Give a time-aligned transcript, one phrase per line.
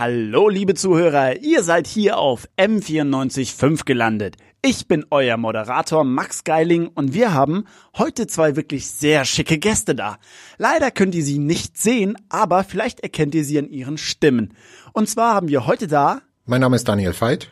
[0.00, 4.36] Hallo, liebe Zuhörer, ihr seid hier auf M945 gelandet.
[4.62, 7.64] Ich bin euer Moderator Max Geiling und wir haben
[7.96, 10.18] heute zwei wirklich sehr schicke Gäste da.
[10.56, 14.54] Leider könnt ihr sie nicht sehen, aber vielleicht erkennt ihr sie an ihren Stimmen.
[14.92, 16.22] Und zwar haben wir heute da.
[16.46, 17.50] Mein Name ist Daniel Veit.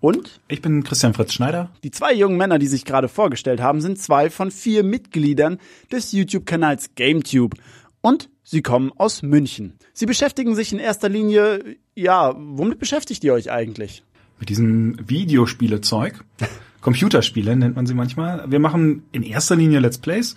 [0.00, 0.40] Und?
[0.48, 1.72] Ich bin Christian Fritz Schneider.
[1.84, 5.58] Die zwei jungen Männer, die sich gerade vorgestellt haben, sind zwei von vier Mitgliedern
[5.92, 7.54] des YouTube-Kanals GameTube.
[8.00, 9.78] Und sie kommen aus München.
[9.92, 14.02] Sie beschäftigen sich in erster Linie, ja, womit beschäftigt ihr euch eigentlich?
[14.38, 16.24] Mit diesem Videospielezeug.
[16.80, 18.50] Computerspiele nennt man sie manchmal.
[18.50, 20.34] Wir machen in erster Linie Let's Plays.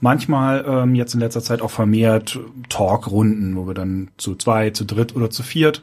[0.00, 2.38] Manchmal ähm, jetzt in letzter Zeit auch vermehrt
[2.68, 5.82] Talkrunden, wo wir dann zu zwei, zu dritt oder zu viert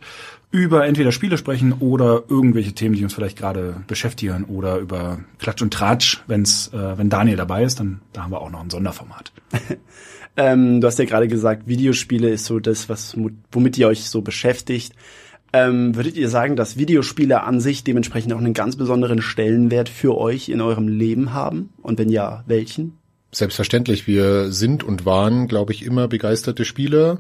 [0.52, 5.62] über entweder Spiele sprechen oder irgendwelche Themen, die uns vielleicht gerade beschäftigen oder über Klatsch
[5.62, 8.70] und Tratsch, wenn's, äh, wenn Daniel dabei ist, dann da haben wir auch noch ein
[8.70, 9.32] Sonderformat.
[10.38, 13.16] Ähm, du hast ja gerade gesagt, Videospiele ist so das, was
[13.52, 14.94] womit ihr euch so beschäftigt.
[15.54, 20.18] Ähm, würdet ihr sagen, dass Videospiele an sich dementsprechend auch einen ganz besonderen Stellenwert für
[20.18, 21.70] euch in eurem Leben haben?
[21.82, 22.98] Und wenn ja, welchen?
[23.34, 24.08] Selbstverständlich.
[24.08, 27.20] Wir sind und waren, glaube ich, immer begeisterte Spieler,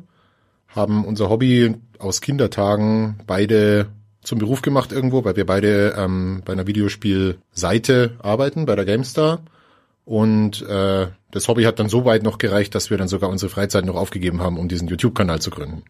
[0.70, 3.88] haben unser Hobby aus Kindertagen beide
[4.24, 9.42] zum Beruf gemacht irgendwo, weil wir beide ähm, bei einer Videospielseite arbeiten, bei der GameStar.
[10.06, 13.50] Und äh, das Hobby hat dann so weit noch gereicht, dass wir dann sogar unsere
[13.50, 15.84] Freizeit noch aufgegeben haben, um diesen YouTube-Kanal zu gründen.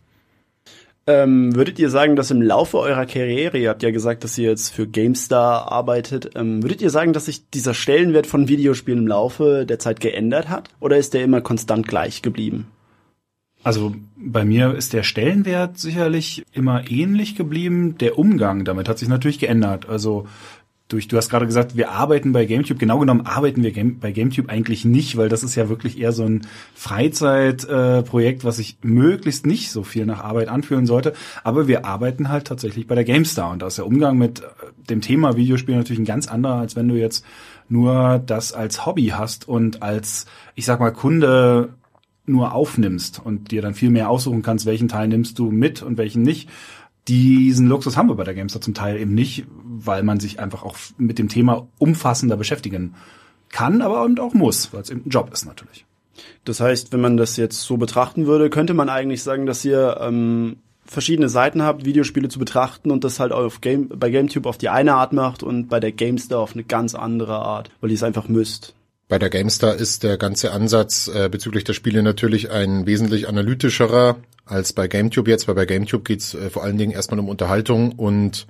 [1.07, 4.49] Ähm, würdet ihr sagen, dass im Laufe eurer Karriere, ihr habt ja gesagt, dass ihr
[4.49, 9.07] jetzt für GameStar arbeitet, ähm, würdet ihr sagen, dass sich dieser Stellenwert von Videospielen im
[9.07, 10.69] Laufe der Zeit geändert hat?
[10.79, 12.67] Oder ist der immer konstant gleich geblieben?
[13.63, 17.97] Also bei mir ist der Stellenwert sicherlich immer ähnlich geblieben.
[17.99, 19.87] Der Umgang damit hat sich natürlich geändert.
[19.87, 20.27] Also
[20.91, 22.79] durch, du hast gerade gesagt, wir arbeiten bei GameTube.
[22.79, 26.11] Genau genommen arbeiten wir Game, bei GameTube eigentlich nicht, weil das ist ja wirklich eher
[26.11, 26.41] so ein
[26.75, 31.13] Freizeitprojekt, äh, was sich möglichst nicht so viel nach Arbeit anfühlen sollte.
[31.43, 34.45] Aber wir arbeiten halt tatsächlich bei der GameStar und da ist der Umgang mit äh,
[34.89, 37.25] dem Thema Videospiel natürlich ein ganz anderer, als wenn du jetzt
[37.69, 40.25] nur das als Hobby hast und als,
[40.55, 41.73] ich sag mal, Kunde
[42.25, 45.97] nur aufnimmst und dir dann viel mehr aussuchen kannst, welchen Teil nimmst du mit und
[45.97, 46.49] welchen nicht.
[47.07, 50.63] Diesen Luxus haben wir bei der GameStar zum Teil eben nicht, weil man sich einfach
[50.63, 52.95] auch mit dem Thema umfassender beschäftigen
[53.49, 55.85] kann, aber eben auch muss, weil es eben ein Job ist natürlich.
[56.45, 59.97] Das heißt, wenn man das jetzt so betrachten würde, könnte man eigentlich sagen, dass ihr
[59.99, 64.57] ähm, verschiedene Seiten habt, Videospiele zu betrachten und das halt auf Game, bei GameTube auf
[64.57, 67.95] die eine Art macht und bei der GameStar auf eine ganz andere Art, weil ihr
[67.95, 68.73] es einfach müsst.
[69.07, 74.17] Bei der GameStar ist der ganze Ansatz äh, bezüglich der Spiele natürlich ein wesentlich analytischerer
[74.51, 77.93] als bei GameTube jetzt, weil bei GameTube geht's äh, vor allen Dingen erstmal um Unterhaltung
[77.93, 78.47] und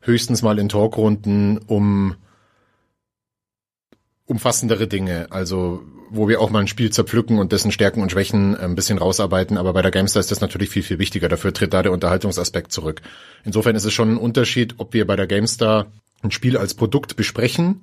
[0.00, 2.16] höchstens mal in Talkrunden um
[4.26, 8.54] umfassendere Dinge, also wo wir auch mal ein Spiel zerpflücken und dessen Stärken und Schwächen
[8.54, 11.28] äh, ein bisschen rausarbeiten, aber bei der GameStar ist das natürlich viel, viel wichtiger.
[11.28, 13.02] Dafür tritt da der Unterhaltungsaspekt zurück.
[13.44, 15.86] Insofern ist es schon ein Unterschied, ob wir bei der GameStar
[16.22, 17.82] ein Spiel als Produkt besprechen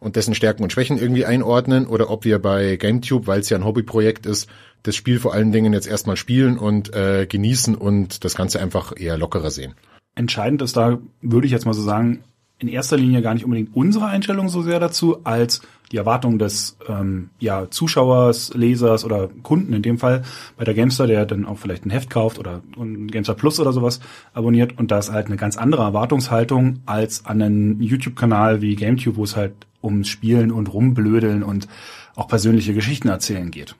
[0.00, 3.56] und dessen Stärken und Schwächen irgendwie einordnen oder ob wir bei GameTube, weil es ja
[3.56, 4.48] ein Hobbyprojekt ist,
[4.82, 8.92] das Spiel vor allen Dingen jetzt erstmal spielen und äh, genießen und das Ganze einfach
[8.96, 9.74] eher lockerer sehen.
[10.14, 12.22] Entscheidend ist da, würde ich jetzt mal so sagen,
[12.58, 15.62] in erster Linie gar nicht unbedingt unsere Einstellung so sehr dazu, als
[15.92, 20.22] die Erwartung des ähm, ja, Zuschauers, Lesers oder Kunden in dem Fall
[20.56, 23.72] bei der Gamestar, der dann auch vielleicht ein Heft kauft oder ein Gamestar Plus oder
[23.72, 24.00] sowas
[24.34, 29.16] abonniert und da ist halt eine ganz andere Erwartungshaltung als an einen YouTube-Kanal wie GameTube,
[29.16, 31.68] wo es halt ums Spielen und Rumblödeln und
[32.14, 33.76] auch persönliche Geschichten erzählen geht.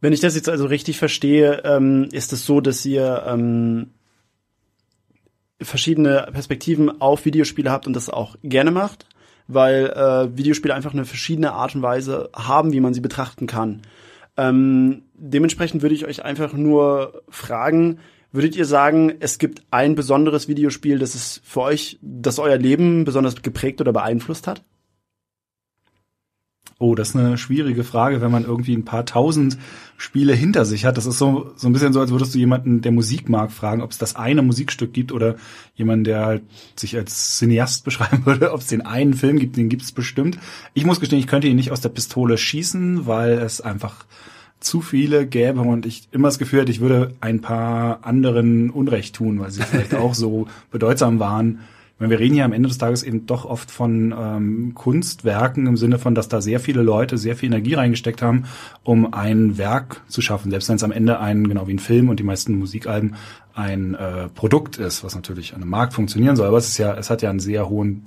[0.00, 3.88] Wenn ich das jetzt also richtig verstehe, ähm, ist es so, dass ihr ähm,
[5.60, 9.06] verschiedene Perspektiven auf Videospiele habt und das auch gerne macht,
[9.48, 13.82] weil äh, Videospiele einfach eine verschiedene Art und Weise haben, wie man sie betrachten kann.
[14.36, 17.98] Ähm, dementsprechend würde ich euch einfach nur fragen,
[18.30, 23.04] würdet ihr sagen, es gibt ein besonderes Videospiel, das es für euch, das euer Leben
[23.04, 24.62] besonders geprägt oder beeinflusst hat?
[26.80, 29.58] Oh, das ist eine schwierige Frage, wenn man irgendwie ein paar tausend
[29.96, 30.96] Spiele hinter sich hat.
[30.96, 33.82] Das ist so, so ein bisschen so, als würdest du jemanden, der Musik mag, fragen,
[33.82, 35.34] ob es das eine Musikstück gibt oder
[35.74, 36.42] jemanden, der halt
[36.76, 40.38] sich als Cineast beschreiben würde, ob es den einen Film gibt, den gibt es bestimmt.
[40.72, 44.06] Ich muss gestehen, ich könnte ihn nicht aus der Pistole schießen, weil es einfach
[44.60, 49.16] zu viele gäbe und ich immer das Gefühl hätte, ich würde ein paar anderen Unrecht
[49.16, 51.60] tun, weil sie vielleicht auch so bedeutsam waren
[51.98, 55.76] meine, wir reden hier am Ende des Tages eben doch oft von ähm, Kunstwerken im
[55.76, 58.44] Sinne von, dass da sehr viele Leute sehr viel Energie reingesteckt haben,
[58.84, 60.50] um ein Werk zu schaffen.
[60.50, 63.16] Selbst wenn es am Ende ein, genau wie ein Film und die meisten Musikalben,
[63.54, 66.46] ein äh, Produkt ist, was natürlich an einem Markt funktionieren soll.
[66.46, 68.04] Aber es ist ja, es hat ja einen sehr hohen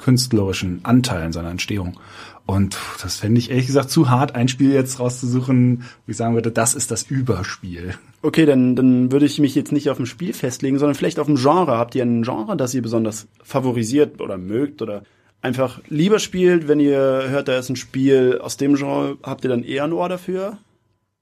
[0.00, 1.98] künstlerischen Anteil in seiner Entstehung.
[2.46, 6.34] Und das fände ich ehrlich gesagt zu hart, ein Spiel jetzt rauszusuchen, wo ich sagen
[6.34, 7.94] würde, das ist das Überspiel.
[8.22, 11.28] Okay, dann, dann würde ich mich jetzt nicht auf ein Spiel festlegen, sondern vielleicht auf
[11.28, 11.78] ein Genre.
[11.78, 15.04] Habt ihr ein Genre, das ihr besonders favorisiert oder mögt oder
[15.42, 19.50] einfach lieber spielt, wenn ihr hört, da ist ein Spiel aus dem Genre, habt ihr
[19.50, 20.58] dann eher ein Ohr dafür?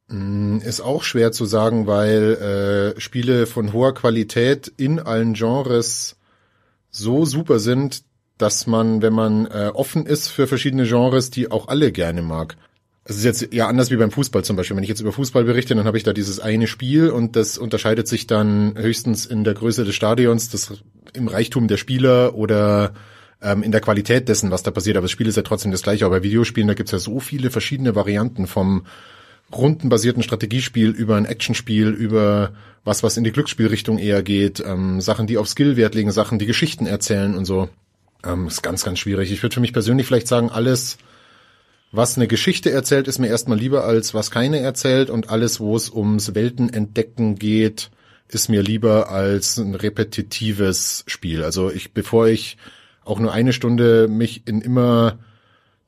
[0.08, 6.16] Mm, ist auch schwer zu sagen, weil äh, Spiele von hoher Qualität in allen Genres
[6.90, 8.02] so super sind,
[8.38, 12.56] dass man, wenn man äh, offen ist für verschiedene Genres, die auch alle gerne mag.
[13.04, 14.76] Es ist jetzt ja anders wie beim Fußball zum Beispiel.
[14.76, 17.56] Wenn ich jetzt über Fußball berichte, dann habe ich da dieses eine Spiel und das
[17.56, 20.74] unterscheidet sich dann höchstens in der Größe des Stadions, das
[21.14, 22.92] im Reichtum der Spieler oder
[23.40, 24.98] ähm, in der Qualität dessen, was da passiert.
[24.98, 26.04] Aber das Spiel ist ja trotzdem das gleiche.
[26.04, 28.84] Aber bei Videospielen, da gibt's ja so viele verschiedene Varianten vom
[29.52, 32.52] rundenbasierten Strategiespiel über ein Actionspiel, über
[32.84, 36.38] was, was in die Glücksspielrichtung eher geht, ähm, Sachen, die auf Skill Wert legen, Sachen,
[36.38, 37.68] die Geschichten erzählen und so.
[38.24, 39.30] Ähm, ist ganz, ganz schwierig.
[39.30, 40.98] Ich würde für mich persönlich vielleicht sagen, alles,
[41.92, 45.76] was eine Geschichte erzählt, ist mir erstmal lieber als was keine erzählt und alles, wo
[45.76, 47.90] es ums Weltenentdecken geht,
[48.28, 51.44] ist mir lieber als ein repetitives Spiel.
[51.44, 52.58] Also ich, bevor ich
[53.04, 55.18] auch nur eine Stunde mich in immer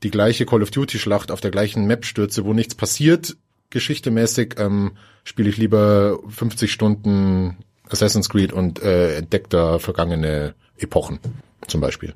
[0.02, 3.36] die gleiche Call of Duty Schlacht auf der gleichen Map stürze, wo nichts passiert,
[3.68, 4.92] geschichtemäßig, ähm,
[5.24, 7.58] spiele ich lieber 50 Stunden
[7.90, 11.18] Assassin's Creed und äh, entdeckt da vergangene Epochen
[11.66, 12.14] zum Beispiel.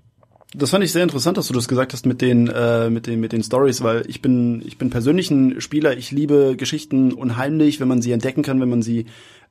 [0.57, 3.19] Das fand ich sehr interessant, dass du das gesagt hast mit den äh, mit den
[3.19, 5.97] mit den Stories, weil ich bin ich bin persönlich ein Spieler.
[5.97, 9.07] Ich liebe Geschichten unheimlich, wenn man sie entdecken kann, wenn man sie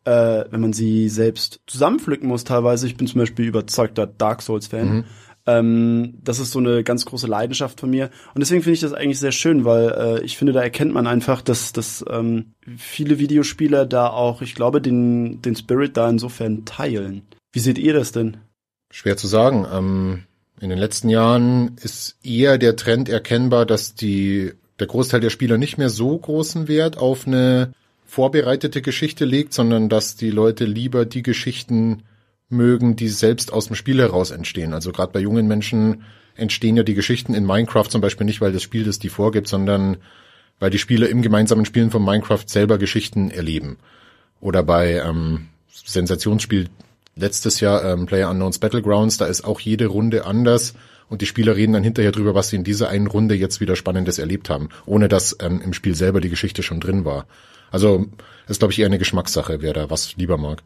[0.06, 2.46] äh, wenn man sie selbst zusammenpflücken muss.
[2.46, 2.88] Teilweise.
[2.88, 4.88] Ich bin zum Beispiel überzeugter Dark Souls Fan.
[4.88, 5.04] Mhm.
[5.46, 8.10] Ähm, das ist so eine ganz große Leidenschaft von mir.
[8.34, 11.06] Und deswegen finde ich das eigentlich sehr schön, weil äh, ich finde, da erkennt man
[11.06, 16.64] einfach, dass, dass ähm, viele Videospieler da auch, ich glaube, den, den Spirit da insofern
[16.64, 17.24] teilen.
[17.52, 18.38] Wie seht ihr das denn?
[18.94, 19.66] Schwer zu sagen.
[19.74, 20.24] Ähm,
[20.62, 25.58] in den letzten Jahren ist eher der Trend erkennbar, dass die, der Großteil der Spieler
[25.58, 27.74] nicht mehr so großen Wert auf eine
[28.06, 32.04] vorbereitete Geschichte legt, sondern dass die Leute lieber die Geschichten
[32.50, 34.76] mögen, die selbst aus dem Spiel heraus entstehen.
[34.76, 36.04] Also gerade bei jungen Menschen
[36.36, 39.48] entstehen ja die Geschichten in Minecraft zum Beispiel nicht, weil das Spiel das die vorgibt,
[39.48, 39.98] sondern
[40.60, 43.78] weil die Spieler im gemeinsamen Spielen von Minecraft selber Geschichten erleben.
[44.40, 46.70] Oder bei ähm, Sensationsspiel
[47.16, 50.74] letztes Jahr ähm, Player Unknowns Battlegrounds, da ist auch jede Runde anders
[51.10, 53.76] und die Spieler reden dann hinterher drüber, was sie in dieser einen Runde jetzt wieder
[53.76, 57.26] Spannendes erlebt haben, ohne dass ähm, im Spiel selber die Geschichte schon drin war.
[57.72, 58.08] Also
[58.48, 60.64] ist, glaube ich, eher eine Geschmackssache, wer da was lieber mag.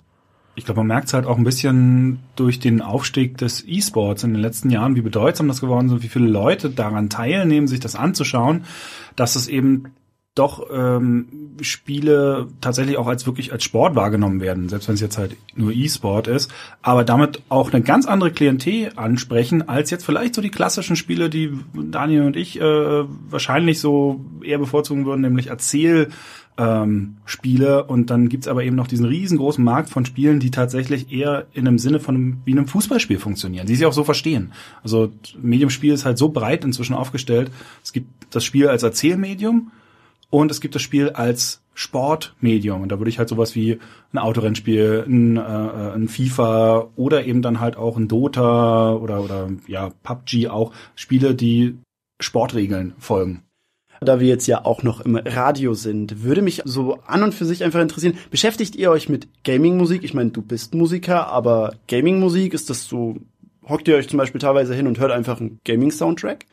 [0.55, 4.33] Ich glaube, man merkt es halt auch ein bisschen durch den Aufstieg des E-Sports in
[4.33, 7.95] den letzten Jahren, wie bedeutsam das geworden ist, wie viele Leute daran teilnehmen, sich das
[7.95, 8.65] anzuschauen,
[9.15, 9.93] dass es eben
[10.37, 11.27] doch ähm,
[11.61, 15.71] Spiele tatsächlich auch als wirklich als Sport wahrgenommen werden, selbst wenn es jetzt halt nur
[15.71, 16.51] E-Sport ist,
[16.81, 21.29] aber damit auch eine ganz andere Klientel ansprechen, als jetzt vielleicht so die klassischen Spiele,
[21.29, 22.63] die Daniel und ich äh,
[23.29, 26.09] wahrscheinlich so eher bevorzugen würden, nämlich Erzähl
[26.57, 31.11] ähm, Spiele und dann gibt's aber eben noch diesen riesengroßen Markt von Spielen, die tatsächlich
[31.11, 34.53] eher in einem Sinne von einem, wie einem Fußballspiel funktionieren, die sich auch so verstehen.
[34.83, 37.51] Also Mediumspiel ist halt so breit inzwischen aufgestellt.
[37.83, 39.71] Es gibt das Spiel als Erzählmedium,
[40.29, 42.81] und es gibt das Spiel als Sportmedium.
[42.81, 43.79] Und da würde ich halt sowas wie
[44.11, 49.49] ein Autorennspiel, ein, äh, ein FIFA oder eben dann halt auch ein Dota oder, oder
[49.67, 51.77] ja, PUBG auch, Spiele, die
[52.19, 53.43] Sportregeln folgen.
[54.01, 57.45] Da wir jetzt ja auch noch im Radio sind, würde mich so an und für
[57.45, 60.03] sich einfach interessieren, beschäftigt ihr euch mit Gaming-Musik?
[60.03, 63.17] Ich meine, du bist Musiker, aber Gaming-Musik, ist das so,
[63.67, 66.45] hockt ihr euch zum Beispiel teilweise hin und hört einfach einen Gaming-Soundtrack?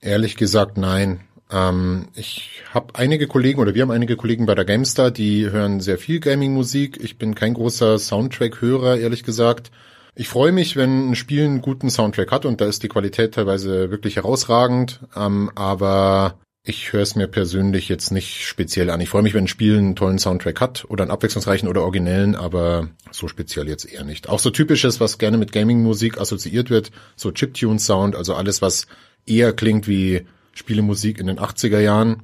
[0.00, 1.20] Ehrlich gesagt, nein.
[1.50, 5.80] Ähm, ich habe einige Kollegen oder wir haben einige Kollegen bei der GameStar, die hören
[5.80, 6.98] sehr viel Gaming-Musik.
[7.02, 9.70] Ich bin kein großer Soundtrack-Hörer, ehrlich gesagt.
[10.16, 13.34] Ich freue mich, wenn ein Spiel einen guten Soundtrack hat und da ist die Qualität
[13.34, 15.00] teilweise wirklich herausragend.
[15.16, 19.00] Ähm, aber ich höre es mir persönlich jetzt nicht speziell an.
[19.00, 22.36] Ich freue mich, wenn ein Spiel einen tollen Soundtrack hat oder einen abwechslungsreichen oder originellen,
[22.36, 24.30] aber so speziell jetzt eher nicht.
[24.30, 28.86] Auch so typisches, was gerne mit Gaming-Musik assoziiert wird, so Chiptune-Sound, also alles, was
[29.26, 32.22] eher klingt wie Spielemusik in den 80er Jahren.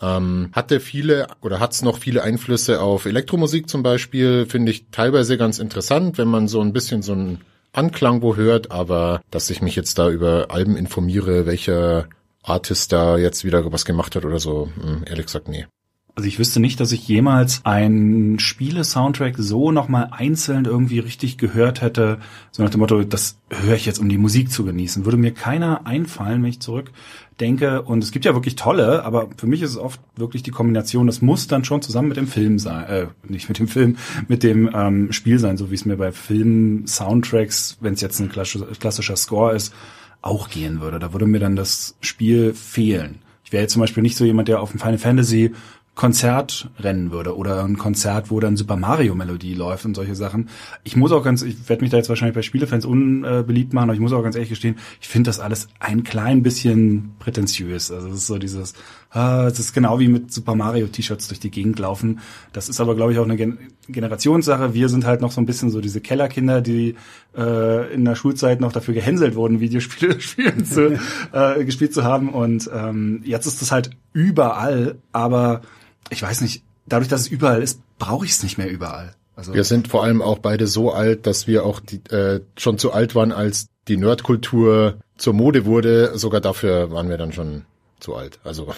[0.00, 5.38] Ähm, hatte viele oder hat's noch viele Einflüsse auf Elektromusik zum Beispiel, finde ich teilweise
[5.38, 7.40] ganz interessant, wenn man so ein bisschen so einen
[7.72, 12.08] Anklang wo hört, aber dass ich mich jetzt da über Alben informiere, welcher
[12.42, 15.66] Artist da jetzt wieder was gemacht hat oder so, hm, ehrlich gesagt, nee.
[16.14, 21.80] Also ich wüsste nicht, dass ich jemals einen Spiele-Soundtrack so nochmal einzeln irgendwie richtig gehört
[21.80, 22.18] hätte,
[22.50, 25.06] so nach dem Motto, das höre ich jetzt, um die Musik zu genießen.
[25.06, 27.80] Würde mir keiner einfallen, wenn ich zurückdenke.
[27.80, 31.06] Und es gibt ja wirklich tolle, aber für mich ist es oft wirklich die Kombination,
[31.06, 33.96] das muss dann schon zusammen mit dem Film sein, äh, nicht mit dem Film,
[34.28, 38.28] mit dem ähm, Spiel sein, so wie es mir bei Film-Soundtracks, wenn es jetzt ein
[38.28, 39.72] klassischer Score ist,
[40.20, 40.98] auch gehen würde.
[40.98, 43.20] Da würde mir dann das Spiel fehlen.
[43.44, 45.52] Ich wäre jetzt zum Beispiel nicht so jemand, der auf dem Final Fantasy
[45.94, 50.48] Konzert rennen würde oder ein Konzert, wo dann Super Mario Melodie läuft und solche Sachen.
[50.84, 53.94] Ich muss auch ganz, ich werde mich da jetzt wahrscheinlich bei Spielefans unbeliebt machen, aber
[53.94, 57.90] ich muss auch ganz ehrlich gestehen, ich finde das alles ein klein bisschen prätentiös.
[57.90, 58.72] Also es ist so dieses,
[59.10, 62.20] ah, es ist genau wie mit Super Mario T-Shirts durch die Gegend laufen.
[62.54, 63.58] Das ist aber, glaube ich, auch eine Gen
[63.88, 64.74] Generationssache.
[64.74, 66.94] Wir sind halt noch so ein bisschen so diese Kellerkinder, die
[67.36, 70.98] äh, in der Schulzeit noch dafür gehänselt wurden, Videospiele spielen zu,
[71.32, 72.30] äh, gespielt zu haben.
[72.30, 75.62] Und ähm, jetzt ist das halt überall, aber
[76.10, 79.14] ich weiß nicht, dadurch, dass es überall ist, brauche ich es nicht mehr überall.
[79.34, 82.78] Also wir sind vor allem auch beide so alt, dass wir auch die, äh, schon
[82.78, 86.18] zu alt waren, als die Nerdkultur zur Mode wurde.
[86.18, 87.64] Sogar dafür waren wir dann schon
[87.98, 88.40] zu alt.
[88.44, 88.74] Also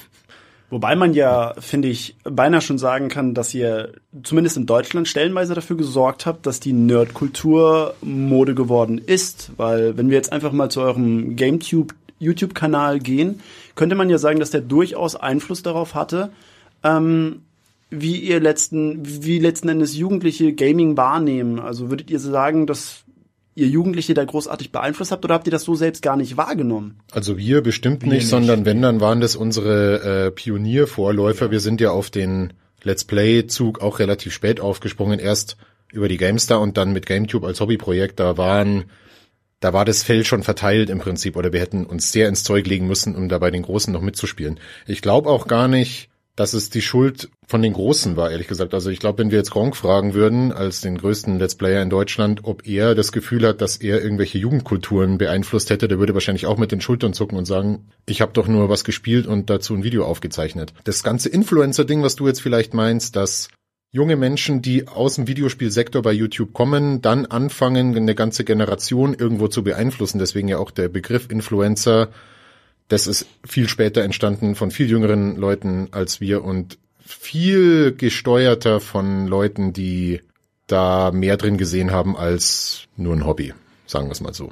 [0.74, 3.92] Wobei man ja, finde ich, beinahe schon sagen kann, dass ihr
[4.24, 9.52] zumindest in Deutschland stellenweise dafür gesorgt habt, dass die Nerdkultur Mode geworden ist.
[9.56, 13.40] Weil wenn wir jetzt einfach mal zu eurem GameTube YouTube-Kanal gehen,
[13.76, 16.30] könnte man ja sagen, dass der durchaus Einfluss darauf hatte,
[16.82, 17.42] ähm,
[17.90, 21.60] wie ihr letzten, wie letzten Endes Jugendliche Gaming wahrnehmen.
[21.60, 23.03] Also würdet ihr sagen, dass
[23.54, 27.00] ihr Jugendliche da großartig beeinflusst habt oder habt ihr das so selbst gar nicht wahrgenommen?
[27.12, 31.46] Also wir bestimmt wir nicht, nicht, sondern wenn, dann waren das unsere äh, Pioniervorläufer.
[31.46, 31.50] Ja.
[31.50, 35.56] Wir sind ja auf den Let's Play-Zug auch relativ spät aufgesprungen, erst
[35.92, 38.18] über die GameStar und dann mit GameTube als Hobbyprojekt.
[38.18, 38.84] Da waren
[39.64, 42.66] da war das Feld schon verteilt im Prinzip oder wir hätten uns sehr ins Zeug
[42.66, 44.60] legen müssen, um da bei den Großen noch mitzuspielen.
[44.86, 48.74] Ich glaube auch gar nicht, dass es die Schuld von den Großen war, ehrlich gesagt.
[48.74, 51.90] Also ich glaube, wenn wir jetzt Gronk fragen würden, als den größten Let's Player in
[51.90, 56.46] Deutschland, ob er das Gefühl hat, dass er irgendwelche Jugendkulturen beeinflusst hätte, der würde wahrscheinlich
[56.46, 59.74] auch mit den Schultern zucken und sagen, ich habe doch nur was gespielt und dazu
[59.74, 60.72] ein Video aufgezeichnet.
[60.84, 63.48] Das ganze Influencer-Ding, was du jetzt vielleicht meinst, dass
[63.92, 69.46] junge Menschen, die aus dem Videospielsektor bei YouTube kommen, dann anfangen, eine ganze Generation irgendwo
[69.46, 70.18] zu beeinflussen.
[70.18, 72.08] Deswegen ja auch der Begriff Influencer
[72.88, 79.26] das ist viel später entstanden von viel jüngeren Leuten als wir und viel gesteuerter von
[79.26, 80.20] Leuten, die
[80.66, 83.52] da mehr drin gesehen haben als nur ein Hobby,
[83.86, 84.50] sagen wir es mal so.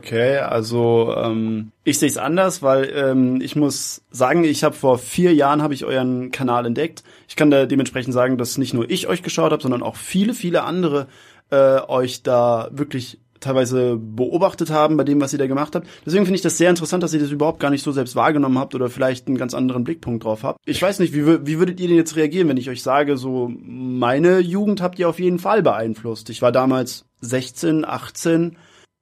[0.00, 4.98] Okay, also ähm, ich sehe es anders, weil ähm, ich muss sagen, ich habe vor
[4.98, 7.04] vier Jahren habe ich euren Kanal entdeckt.
[7.28, 10.34] Ich kann da dementsprechend sagen, dass nicht nur ich euch geschaut habe, sondern auch viele,
[10.34, 11.06] viele andere
[11.50, 15.86] äh, euch da wirklich teilweise beobachtet haben bei dem, was ihr da gemacht habt.
[16.06, 18.58] Deswegen finde ich das sehr interessant, dass ihr das überhaupt gar nicht so selbst wahrgenommen
[18.58, 20.58] habt oder vielleicht einen ganz anderen Blickpunkt drauf habt.
[20.64, 23.50] Ich weiß nicht, wie, wie würdet ihr denn jetzt reagieren, wenn ich euch sage, so
[23.54, 26.30] meine Jugend habt ihr auf jeden Fall beeinflusst.
[26.30, 28.56] Ich war damals 16, 18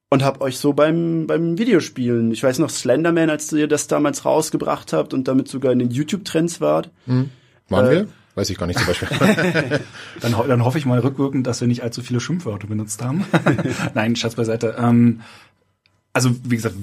[0.09, 2.31] und hab euch so beim beim Videospielen.
[2.31, 5.89] Ich weiß noch Slenderman, als ihr das damals rausgebracht habt und damit sogar in den
[5.89, 6.91] YouTube Trends wart.
[7.05, 7.29] Hm.
[7.69, 8.07] Waren äh, wir?
[8.35, 9.09] Weiß ich gar nicht zum Beispiel.
[10.21, 13.25] dann, dann hoffe ich mal rückwirkend, dass wir nicht allzu viele Schimpfwörter benutzt haben.
[13.93, 14.75] Nein, Schatz beiseite.
[14.77, 15.21] Ähm,
[16.13, 16.75] also wie gesagt,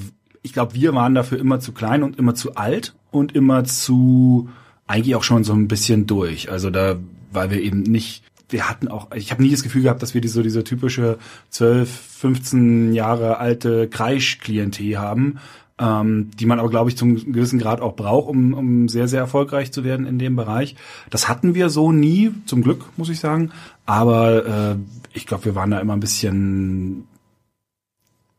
[0.43, 4.49] ich glaube, wir waren dafür immer zu klein und immer zu alt und immer zu
[4.87, 6.51] eigentlich auch schon so ein bisschen durch.
[6.51, 6.97] Also da,
[7.33, 10.21] weil wir eben nicht wir hatten auch, ich habe nie das Gefühl gehabt, dass wir
[10.21, 11.19] die, so diese typische
[11.51, 15.39] 12, 15 Jahre alte Kreisch-Klientel haben,
[15.79, 19.21] ähm, die man aber, glaube ich, zum gewissen Grad auch braucht, um, um sehr, sehr
[19.21, 20.77] erfolgreich zu werden in dem Bereich.
[21.11, 23.53] Das hatten wir so nie, zum Glück, muss ich sagen.
[23.87, 24.77] Aber äh,
[25.13, 27.07] ich glaube, wir waren da immer ein bisschen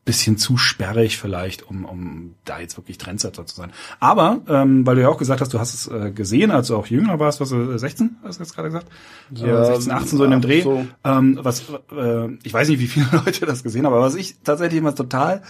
[0.04, 3.70] bisschen zu sperrig vielleicht, um, um da jetzt wirklich Trendsetter zu sein.
[4.00, 6.76] Aber, ähm, weil du ja auch gesagt hast, du hast es äh, gesehen, als du
[6.76, 8.88] auch jünger warst, was du 16, hast du jetzt gerade gesagt?
[9.32, 10.62] Ja, 16, 18 so in dem Dreh.
[10.62, 10.84] So.
[11.04, 14.36] Ähm, was, äh, ich weiß nicht, wie viele Leute das gesehen haben, aber was ich
[14.42, 15.42] tatsächlich immer total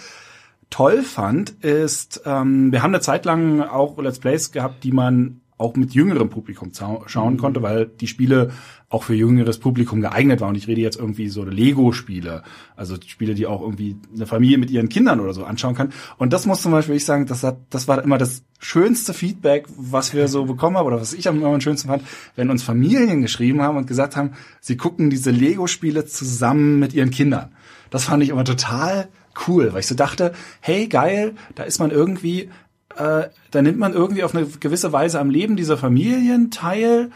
[0.71, 5.41] toll fand, ist, ähm, wir haben eine Zeit lang auch Let's Plays gehabt, die man
[5.61, 6.71] auch mit jüngerem Publikum
[7.05, 7.37] schauen mhm.
[7.37, 8.49] konnte, weil die Spiele
[8.89, 10.49] auch für jüngeres Publikum geeignet waren.
[10.49, 12.41] Und ich rede jetzt irgendwie so Lego-Spiele,
[12.75, 15.93] also Spiele, die auch irgendwie eine Familie mit ihren Kindern oder so anschauen kann.
[16.17, 19.67] Und das muss zum Beispiel ich sagen, das, hat, das war immer das schönste Feedback,
[19.77, 22.03] was wir so bekommen haben oder was ich am, am schönsten fand,
[22.35, 27.11] wenn uns Familien geschrieben haben und gesagt haben, sie gucken diese Lego-Spiele zusammen mit ihren
[27.11, 27.51] Kindern.
[27.91, 29.09] Das fand ich immer total
[29.47, 32.49] cool, weil ich so dachte, hey geil, da ist man irgendwie,
[32.95, 37.11] äh, da nimmt man irgendwie auf eine gewisse Weise am Leben dieser Familien teil,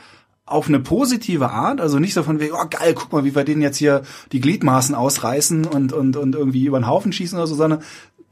[0.45, 3.43] auf eine positive Art, also nicht so von wegen, oh geil, guck mal, wie wir
[3.43, 7.48] denen jetzt hier die Gliedmaßen ausreißen und, und, und irgendwie über den Haufen schießen oder
[7.48, 7.81] so, sondern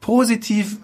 [0.00, 0.78] positiv,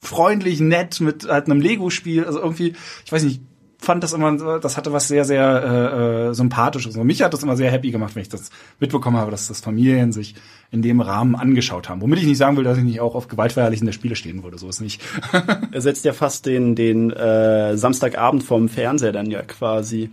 [0.00, 3.42] freundlich, nett mit halt einem Lego-Spiel, also irgendwie, ich weiß nicht,
[3.78, 6.96] fand das immer, das hatte was sehr, sehr äh, äh, sympathisches.
[6.96, 8.50] Und mich hat das immer sehr happy gemacht, wenn ich das
[8.80, 10.34] mitbekommen habe, dass das Familien sich
[10.70, 12.00] in dem Rahmen angeschaut haben.
[12.00, 14.68] Womit ich nicht sagen will, dass ich nicht auch auf gewaltverherrlichende Spiele stehen würde, so
[14.68, 15.02] ist nicht.
[15.72, 20.10] er setzt ja fast den, den äh, Samstagabend vom Fernseher dann ja quasi.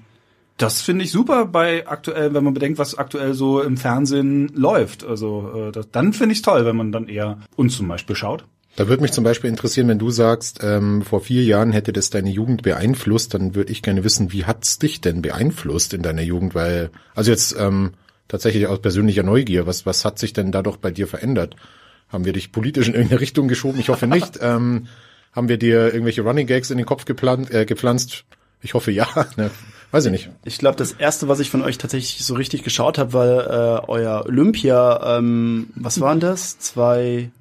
[0.58, 5.04] Das finde ich super bei aktuell, wenn man bedenkt, was aktuell so im Fernsehen läuft.
[5.04, 8.46] Also äh, das, dann finde ich toll, wenn man dann eher uns zum Beispiel schaut.
[8.76, 12.10] Da würde mich zum Beispiel interessieren, wenn du sagst, ähm, vor vier Jahren hätte das
[12.10, 16.22] deine Jugend beeinflusst, dann würde ich gerne wissen, wie hat's dich denn beeinflusst in deiner
[16.22, 16.56] Jugend?
[16.56, 17.92] Weil, also jetzt ähm,
[18.30, 21.58] tatsächlich aus persönlicher Neugier, was, was hat sich denn dadurch bei dir verändert?
[22.08, 23.80] Haben wir dich politisch in irgendeine Richtung geschoben?
[23.80, 24.40] Ich hoffe nicht.
[24.42, 24.88] ähm,
[25.34, 28.24] haben wir dir irgendwelche Running Gags in den Kopf geplant, äh, gepflanzt?
[28.62, 29.08] Ich hoffe ja.
[29.36, 29.52] Ne?
[29.92, 30.30] Weiß ich nicht.
[30.46, 33.88] Ich glaube, das erste, was ich von euch tatsächlich so richtig geschaut habe, war äh,
[33.88, 35.18] euer Olympia.
[35.18, 36.58] Ähm, was waren das?
[36.60, 37.32] Zwei.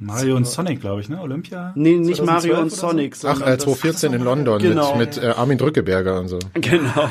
[0.00, 1.20] Mario und Sonic, glaube ich, ne?
[1.20, 1.72] Olympia?
[1.74, 3.16] Nee, nicht Mario und Sonic.
[3.16, 3.28] So?
[3.28, 4.96] Ach, äh, 2014 in London genau.
[4.96, 6.38] mit, mit äh, Armin Drückeberger und so.
[6.54, 7.10] Genau.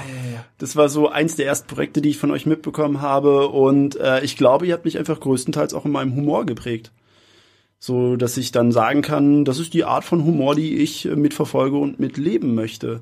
[0.59, 3.49] Das war so eins der ersten Projekte, die ich von euch mitbekommen habe.
[3.49, 6.91] Und äh, ich glaube, ihr habt mich einfach größtenteils auch in meinem Humor geprägt.
[7.79, 11.15] So, dass ich dann sagen kann, das ist die Art von Humor, die ich äh,
[11.15, 13.01] mitverfolge und mitleben möchte.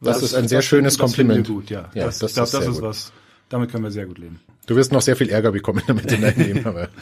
[0.00, 1.48] Das, das ist ein sehr schönes Kompliment.
[1.48, 1.90] Gut, ja.
[1.94, 3.12] ja das, das, ich glaube, das ist was.
[3.48, 4.40] Damit können wir sehr gut leben.
[4.66, 6.88] Du wirst noch sehr viel Ärger bekommen damit in deinem Leben, aber.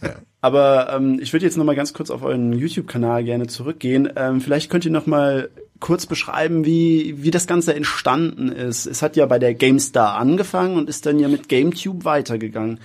[0.00, 0.14] Ja.
[0.40, 4.08] Aber ähm, ich würde jetzt noch mal ganz kurz auf euren YouTube-Kanal gerne zurückgehen.
[4.16, 8.86] Ähm, vielleicht könnt ihr noch mal kurz beschreiben, wie wie das Ganze entstanden ist.
[8.86, 12.78] Es hat ja bei der GameStar angefangen und ist dann ja mit GameTube weitergegangen.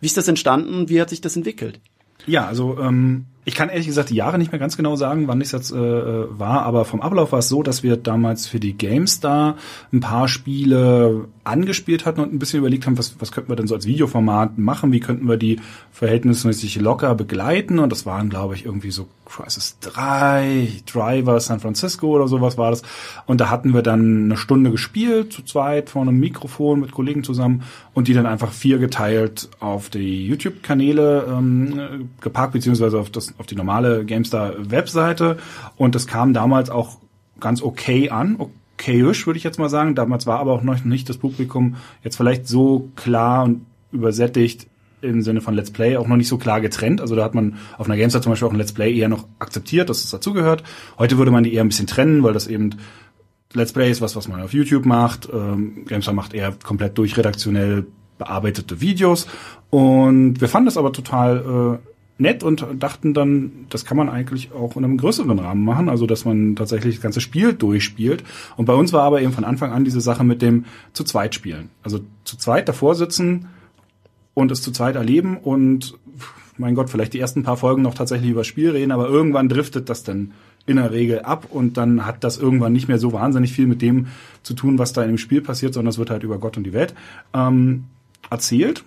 [0.00, 0.88] Wie ist das entstanden?
[0.88, 1.80] Wie hat sich das entwickelt?
[2.26, 5.40] Ja, also ähm, ich kann ehrlich gesagt die Jahre nicht mehr ganz genau sagen, wann
[5.40, 8.60] das jetzt äh, äh, war, aber vom Ablauf war es so, dass wir damals für
[8.60, 9.56] die GameStar
[9.90, 13.66] ein paar Spiele angespielt hatten und ein bisschen überlegt haben, was, was könnten wir denn
[13.66, 15.60] so als Videoformat machen, wie könnten wir die
[15.92, 17.78] verhältnismäßig locker begleiten?
[17.78, 22.70] Und das waren, glaube ich, irgendwie so Crisis 3, Driver San Francisco oder sowas war
[22.70, 22.82] das.
[23.26, 27.24] Und da hatten wir dann eine Stunde gespielt, zu zweit vor einem Mikrofon mit Kollegen
[27.24, 27.62] zusammen
[27.94, 33.46] und die dann einfach vier geteilt auf die YouTube-Kanäle ähm, geparkt, beziehungsweise auf das auf
[33.46, 35.38] die normale GameStar-Webseite
[35.76, 36.98] und das kam damals auch
[37.40, 38.36] ganz okay an,
[38.78, 39.94] okayisch würde ich jetzt mal sagen.
[39.94, 44.66] Damals war aber auch noch nicht das Publikum jetzt vielleicht so klar und übersättigt
[45.00, 47.00] im Sinne von Let's Play auch noch nicht so klar getrennt.
[47.00, 49.26] Also da hat man auf einer GameStar zum Beispiel auch ein Let's Play eher noch
[49.38, 50.64] akzeptiert, dass es dazugehört.
[50.98, 52.70] Heute würde man die eher ein bisschen trennen, weil das eben
[53.52, 55.28] Let's Play ist was, was man auf YouTube macht.
[55.32, 57.86] Ähm, GameStar macht eher komplett durchredaktionell
[58.18, 59.26] bearbeitete Videos.
[59.70, 64.52] Und wir fanden das aber total äh, nett und dachten dann, das kann man eigentlich
[64.52, 68.24] auch in einem größeren Rahmen machen, also dass man tatsächlich das ganze Spiel durchspielt.
[68.56, 71.34] Und bei uns war aber eben von Anfang an diese Sache mit dem zu zweit
[71.34, 71.70] spielen.
[71.82, 73.46] Also zu zweit davor sitzen
[74.34, 75.96] und es zu zweit erleben und
[76.58, 79.88] mein Gott, vielleicht die ersten paar Folgen noch tatsächlich über Spiel reden, aber irgendwann driftet
[79.88, 80.32] das dann
[80.66, 83.80] in der Regel ab und dann hat das irgendwann nicht mehr so wahnsinnig viel mit
[83.80, 84.08] dem
[84.42, 86.64] zu tun, was da in dem Spiel passiert, sondern es wird halt über Gott und
[86.64, 86.94] die Welt
[87.32, 87.84] ähm,
[88.28, 88.84] erzählt.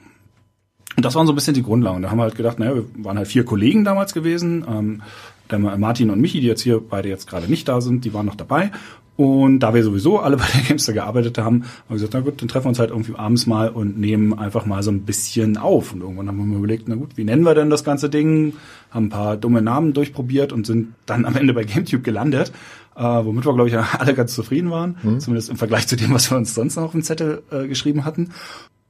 [0.96, 2.02] Und das waren so ein bisschen die Grundlagen.
[2.02, 4.66] Da haben wir halt gedacht, naja, wir waren halt vier Kollegen damals gewesen.
[4.68, 5.02] Ähm,
[5.50, 8.26] der Martin und Michi, die jetzt hier beide jetzt gerade nicht da sind, die waren
[8.26, 8.72] noch dabei.
[9.18, 12.42] Und da wir sowieso alle bei der Gamester gearbeitet haben, haben wir gesagt, na gut,
[12.42, 15.58] dann treffen wir uns halt irgendwie abends mal und nehmen einfach mal so ein bisschen
[15.58, 15.94] auf.
[15.94, 18.54] Und irgendwann haben wir mal überlegt, na gut, wie nennen wir denn das ganze Ding?
[18.90, 22.52] Haben ein paar dumme Namen durchprobiert und sind dann am Ende bei GameTube gelandet,
[22.96, 24.98] äh, womit wir, glaube ich, alle ganz zufrieden waren.
[25.04, 25.20] Mhm.
[25.20, 28.06] Zumindest im Vergleich zu dem, was wir uns sonst noch auf dem Zettel äh, geschrieben
[28.06, 28.30] hatten.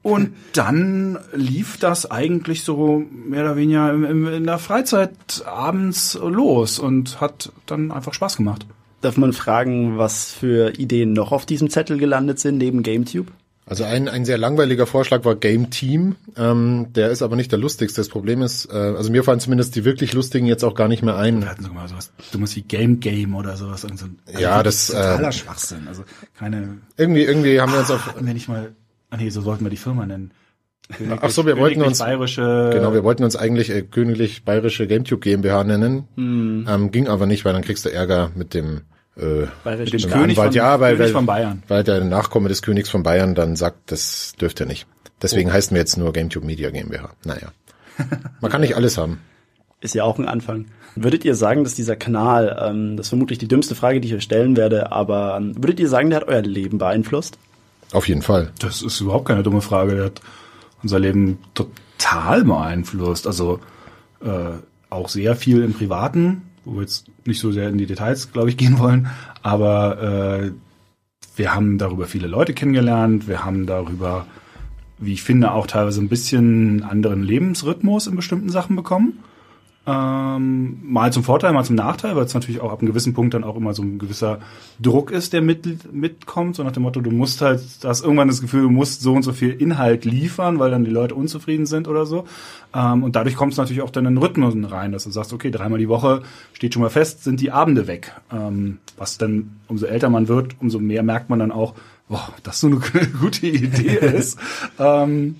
[0.03, 7.21] Und dann lief das eigentlich so mehr oder weniger in der Freizeit abends los und
[7.21, 8.65] hat dann einfach Spaß gemacht.
[9.01, 13.31] Darf man fragen, was für Ideen noch auf diesem Zettel gelandet sind neben GameTube?
[13.65, 16.15] Also ein, ein sehr langweiliger Vorschlag war Game Team.
[16.35, 18.01] Ähm, der ist aber nicht der lustigste.
[18.01, 21.03] Das Problem ist, äh, also mir fallen zumindest die wirklich lustigen jetzt auch gar nicht
[21.03, 21.41] mehr ein.
[21.41, 23.85] Wir hatten sogar sowas dummes wie Game Game oder sowas.
[23.85, 25.87] Also ja, das totaler äh, Schwachsinn.
[25.87, 26.03] Also
[26.37, 26.79] keine.
[26.97, 28.15] Irgendwie, irgendwie haben wir uns auf.
[28.19, 28.75] Wenn ich mal
[29.11, 30.31] Ach nee, so sollten wir die Firma nennen.
[30.97, 34.87] Königlich, Ach so, wir wollten uns bayerische genau, wir wollten uns eigentlich äh, königlich bayerische
[34.87, 36.67] GameTube GmbH nennen, hm.
[36.67, 38.81] ähm, ging aber nicht, weil dann kriegst du Ärger mit dem
[39.17, 42.61] äh, mit dem König Anwalt, von, ja, weil, König von Bayern, weil der Nachkomme des
[42.61, 44.87] Königs von Bayern dann sagt, das dürfte nicht.
[45.21, 45.53] Deswegen oh.
[45.53, 47.11] heißen wir jetzt nur GameTube Media GmbH.
[47.25, 47.51] Naja,
[48.41, 49.19] man kann nicht alles haben.
[49.81, 50.65] Ist ja auch ein Anfang.
[50.95, 54.13] Würdet ihr sagen, dass dieser Kanal, ähm, das ist vermutlich die dümmste Frage, die ich
[54.13, 57.39] euch stellen werde, aber ähm, würdet ihr sagen, der hat euer Leben beeinflusst?
[57.91, 58.51] Auf jeden Fall.
[58.59, 59.95] Das ist überhaupt keine dumme Frage.
[59.95, 60.21] Der hat
[60.81, 63.27] unser Leben total beeinflusst.
[63.27, 63.59] Also
[64.21, 64.57] äh,
[64.89, 68.49] auch sehr viel im Privaten, wo wir jetzt nicht so sehr in die Details, glaube
[68.49, 69.07] ich, gehen wollen.
[69.41, 70.51] Aber äh,
[71.35, 73.27] wir haben darüber viele Leute kennengelernt.
[73.27, 74.25] Wir haben darüber,
[74.97, 79.19] wie ich finde, auch teilweise ein bisschen anderen Lebensrhythmus in bestimmten Sachen bekommen.
[79.87, 83.33] Ähm, mal zum Vorteil, mal zum Nachteil, weil es natürlich auch ab einem gewissen Punkt
[83.33, 84.37] dann auch immer so ein gewisser
[84.79, 88.27] Druck ist, der mit, mitkommt, so nach dem Motto, du musst halt, du hast irgendwann
[88.27, 91.65] das Gefühl, du musst so und so viel Inhalt liefern, weil dann die Leute unzufrieden
[91.65, 92.25] sind oder so.
[92.75, 95.49] Ähm, und dadurch kommt es natürlich auch dann in Rhythmus rein, dass du sagst, okay,
[95.49, 96.21] dreimal die Woche
[96.53, 98.13] steht schon mal fest, sind die Abende weg.
[98.31, 101.73] Ähm, was dann, umso älter man wird, umso mehr merkt man dann auch,
[102.07, 102.79] boah, das so eine
[103.19, 104.37] gute Idee ist.
[104.79, 105.37] ähm,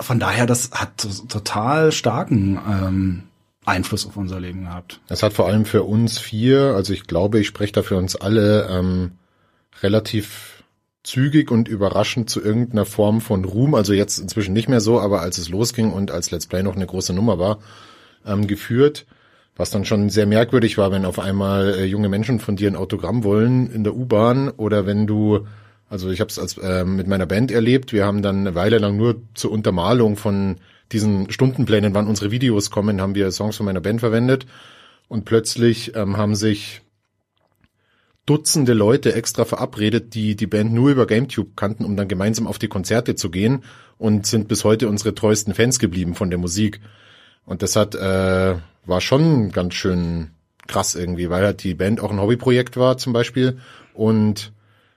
[0.00, 3.22] von daher, das hat total starken ähm,
[3.64, 5.00] Einfluss auf unser Leben gehabt.
[5.08, 8.16] Es hat vor allem für uns vier, also ich glaube, ich spreche da für uns
[8.16, 9.12] alle, ähm,
[9.82, 10.62] relativ
[11.02, 15.20] zügig und überraschend zu irgendeiner Form von Ruhm, also jetzt inzwischen nicht mehr so, aber
[15.20, 17.58] als es losging und als Let's Play noch eine große Nummer war,
[18.26, 19.06] ähm, geführt.
[19.54, 22.76] Was dann schon sehr merkwürdig war, wenn auf einmal äh, junge Menschen von dir ein
[22.76, 25.46] Autogramm wollen in der U-Bahn oder wenn du,
[25.90, 28.78] also ich habe es als äh, mit meiner Band erlebt, wir haben dann eine Weile
[28.78, 30.56] lang nur zur Untermalung von
[30.92, 34.46] diesen Stundenplänen, wann unsere Videos kommen, haben wir Songs von meiner Band verwendet
[35.08, 36.82] und plötzlich ähm, haben sich
[38.24, 42.60] Dutzende Leute extra verabredet, die die Band nur über GameTube kannten, um dann gemeinsam auf
[42.60, 43.64] die Konzerte zu gehen
[43.98, 46.80] und sind bis heute unsere treuesten Fans geblieben von der Musik.
[47.44, 48.54] Und das hat äh,
[48.86, 50.30] war schon ganz schön
[50.68, 53.58] krass irgendwie, weil halt die Band auch ein Hobbyprojekt war zum Beispiel
[53.92, 54.52] und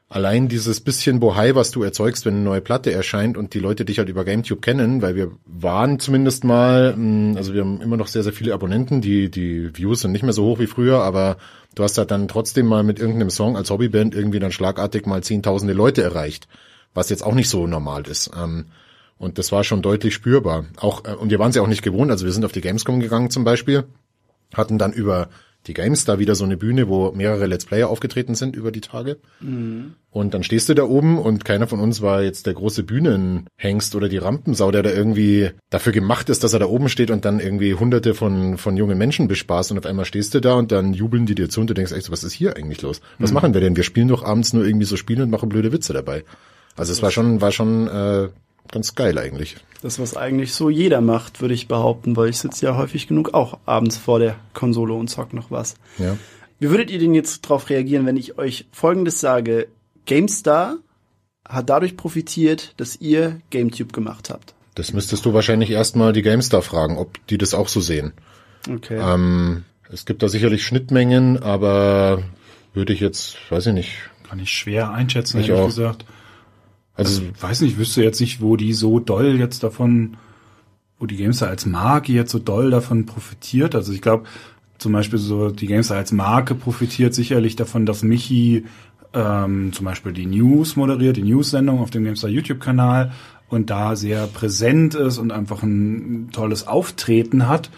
[0.08, 3.86] allein dieses bisschen Bohai, was du erzeugst, wenn eine neue Platte erscheint und die Leute
[3.86, 7.98] dich halt über GameTube kennen, weil wir waren zumindest mal, mm, also wir haben immer
[7.98, 11.02] noch sehr, sehr viele Abonnenten, die, die Views sind nicht mehr so hoch wie früher,
[11.02, 11.38] aber
[11.74, 15.24] du hast halt dann trotzdem mal mit irgendeinem Song als Hobbyband irgendwie dann schlagartig mal
[15.24, 16.48] zehntausende Leute erreicht,
[16.94, 18.32] was jetzt auch nicht so normal ist.
[18.38, 18.66] Ähm,
[19.18, 20.66] und das war schon deutlich spürbar.
[20.78, 22.12] Auch, äh, und wir waren es ja auch nicht gewohnt.
[22.12, 23.86] Also wir sind auf die Gamescom gegangen zum Beispiel,
[24.54, 25.30] hatten dann über
[25.68, 28.82] die Games da wieder so eine Bühne, wo mehrere Let's Player aufgetreten sind über die
[28.82, 29.18] Tage.
[29.40, 29.94] Mhm.
[30.12, 33.96] Und dann stehst du da oben und keiner von uns war jetzt der große Bühnenhengst
[33.96, 37.26] oder die Rampensau, der da irgendwie dafür gemacht ist, dass er da oben steht und
[37.26, 40.72] dann irgendwie hunderte von, von jungen Menschen bespaßt und auf einmal stehst du da und
[40.72, 43.02] dann jubeln die dir zu und du denkst echt, was ist hier eigentlich los?
[43.20, 43.36] Was mhm.
[43.36, 43.76] machen wir denn?
[43.76, 46.24] Wir spielen doch abends nur irgendwie so Spiele und machen blöde Witze dabei.
[46.78, 48.30] Also es war schon, war schon äh,
[48.72, 49.58] ganz geil eigentlich.
[49.82, 53.34] Das, was eigentlich so jeder macht, würde ich behaupten, weil ich sitze ja häufig genug
[53.34, 55.76] auch abends vor der Konsole und zock noch was.
[55.98, 56.18] Ja.
[56.60, 59.68] Wie würdet ihr denn jetzt darauf reagieren, wenn ich euch Folgendes sage?
[60.06, 60.78] GameStar
[61.48, 64.56] hat dadurch profitiert, dass ihr GameTube gemacht habt.
[64.74, 68.14] Das müsstest du wahrscheinlich erstmal die GameStar fragen, ob die das auch so sehen.
[68.70, 69.00] Okay.
[69.00, 72.24] Ähm, es gibt da sicherlich Schnittmengen, aber
[72.74, 73.98] würde ich jetzt, weiß ich nicht.
[74.28, 75.68] Kann ich schwer einschätzen, ich ehrlich auch.
[75.68, 76.06] gesagt.
[76.96, 80.18] Also, also weiß nicht, wüsste jetzt nicht, wo die so doll jetzt davon,
[81.00, 83.76] wo die Gamestar als Marke jetzt so doll davon profitiert.
[83.76, 84.26] Also ich glaube,
[84.78, 88.66] zum Beispiel so die Gamestar als Marke profitiert sicherlich davon, dass Michi
[89.14, 93.14] ähm, zum Beispiel die News moderiert, die News-Sendung auf dem Gamestar YouTube-Kanal
[93.48, 97.70] und da sehr präsent ist und einfach ein tolles Auftreten hat.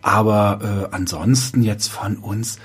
[0.00, 2.58] Aber äh, ansonsten jetzt von uns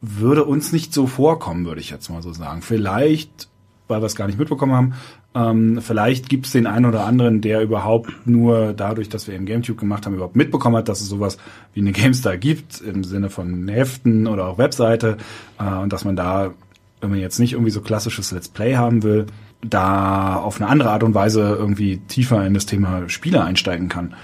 [0.00, 2.62] würde uns nicht so vorkommen, würde ich jetzt mal so sagen.
[2.62, 3.48] Vielleicht,
[3.88, 4.94] weil wir es gar nicht mitbekommen haben,
[5.34, 9.46] ähm, vielleicht gibt es den einen oder anderen, der überhaupt nur dadurch, dass wir im
[9.46, 11.38] GameTube gemacht haben, überhaupt mitbekommen hat, dass es sowas
[11.72, 15.18] wie eine GameStar gibt, im Sinne von Heften oder auch Webseite,
[15.58, 16.52] äh, und dass man da,
[17.00, 19.26] wenn man jetzt nicht irgendwie so klassisches Let's Play haben will,
[19.62, 24.14] da auf eine andere Art und Weise irgendwie tiefer in das Thema Spiele einsteigen kann.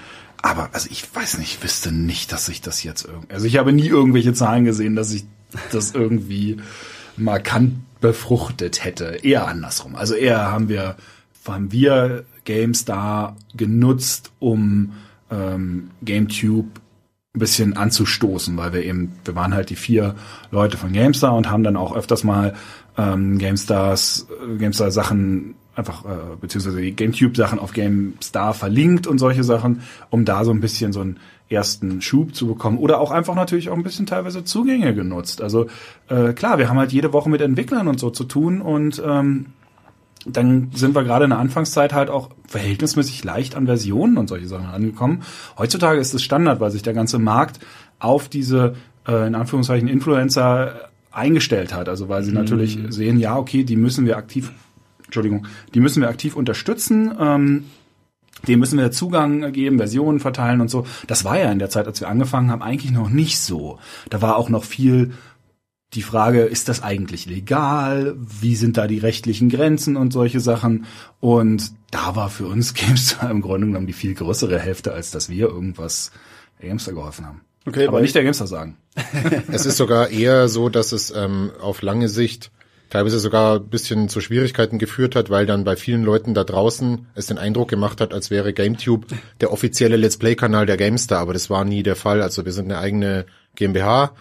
[0.42, 3.32] Aber also ich weiß nicht, ich wüsste nicht, dass ich das jetzt irgendwie.
[3.32, 5.24] Also ich habe nie irgendwelche Zahlen gesehen, dass ich
[5.72, 6.58] das irgendwie
[7.16, 7.74] markant
[8.06, 9.18] befruchtet hätte.
[9.22, 9.96] Eher andersrum.
[9.96, 10.96] Also eher haben wir,
[11.46, 14.92] haben wir GameStar genutzt, um
[15.30, 16.68] ähm, GameTube
[17.34, 20.14] ein bisschen anzustoßen, weil wir eben, wir waren halt die vier
[20.50, 22.54] Leute von GameStar und haben dann auch öfters mal
[22.96, 29.44] ähm, GameStars, GameStar Sachen einfach, äh, beziehungsweise die GameTube Sachen auf GameStar verlinkt und solche
[29.44, 33.34] Sachen, um da so ein bisschen so ein ersten Schub zu bekommen oder auch einfach
[33.34, 35.40] natürlich auch ein bisschen teilweise Zugänge genutzt.
[35.40, 35.66] Also
[36.08, 39.46] äh, klar, wir haben halt jede Woche mit Entwicklern und so zu tun und ähm,
[40.26, 44.48] dann sind wir gerade in der Anfangszeit halt auch verhältnismäßig leicht an Versionen und solche
[44.48, 45.22] Sachen angekommen.
[45.56, 47.60] Heutzutage ist es Standard, weil sich der ganze Markt
[48.00, 48.74] auf diese
[49.06, 51.88] äh, in Anführungszeichen Influencer eingestellt hat.
[51.88, 52.38] Also weil sie mhm.
[52.38, 54.52] natürlich sehen, ja, okay, die müssen wir aktiv,
[55.06, 57.14] Entschuldigung, die müssen wir aktiv unterstützen.
[57.18, 57.64] Ähm,
[58.46, 60.86] dem müssen wir Zugang geben, Versionen verteilen und so.
[61.06, 63.78] Das war ja in der Zeit, als wir angefangen haben, eigentlich noch nicht so.
[64.10, 65.12] Da war auch noch viel
[65.94, 68.14] die Frage, ist das eigentlich legal?
[68.18, 70.84] Wie sind da die rechtlichen Grenzen und solche Sachen?
[71.20, 75.28] Und da war für uns GameStar im Grunde genommen die viel größere Hälfte, als dass
[75.28, 76.10] wir irgendwas
[76.60, 77.40] GameStar geholfen haben.
[77.66, 78.76] Okay, aber nicht der GameStar sagen.
[79.50, 82.50] es ist sogar eher so, dass es ähm, auf lange Sicht
[82.90, 87.06] teilweise sogar ein bisschen zu Schwierigkeiten geführt hat, weil dann bei vielen Leuten da draußen
[87.14, 89.06] es den Eindruck gemacht hat, als wäre GameTube
[89.40, 92.22] der offizielle Let's Play-Kanal der GameStar, aber das war nie der Fall.
[92.22, 94.12] Also wir sind eine eigene GmbH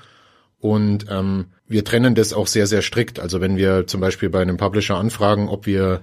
[0.59, 3.19] und ähm, wir trennen das auch sehr, sehr strikt.
[3.19, 6.01] Also wenn wir zum Beispiel bei einem Publisher anfragen, ob wir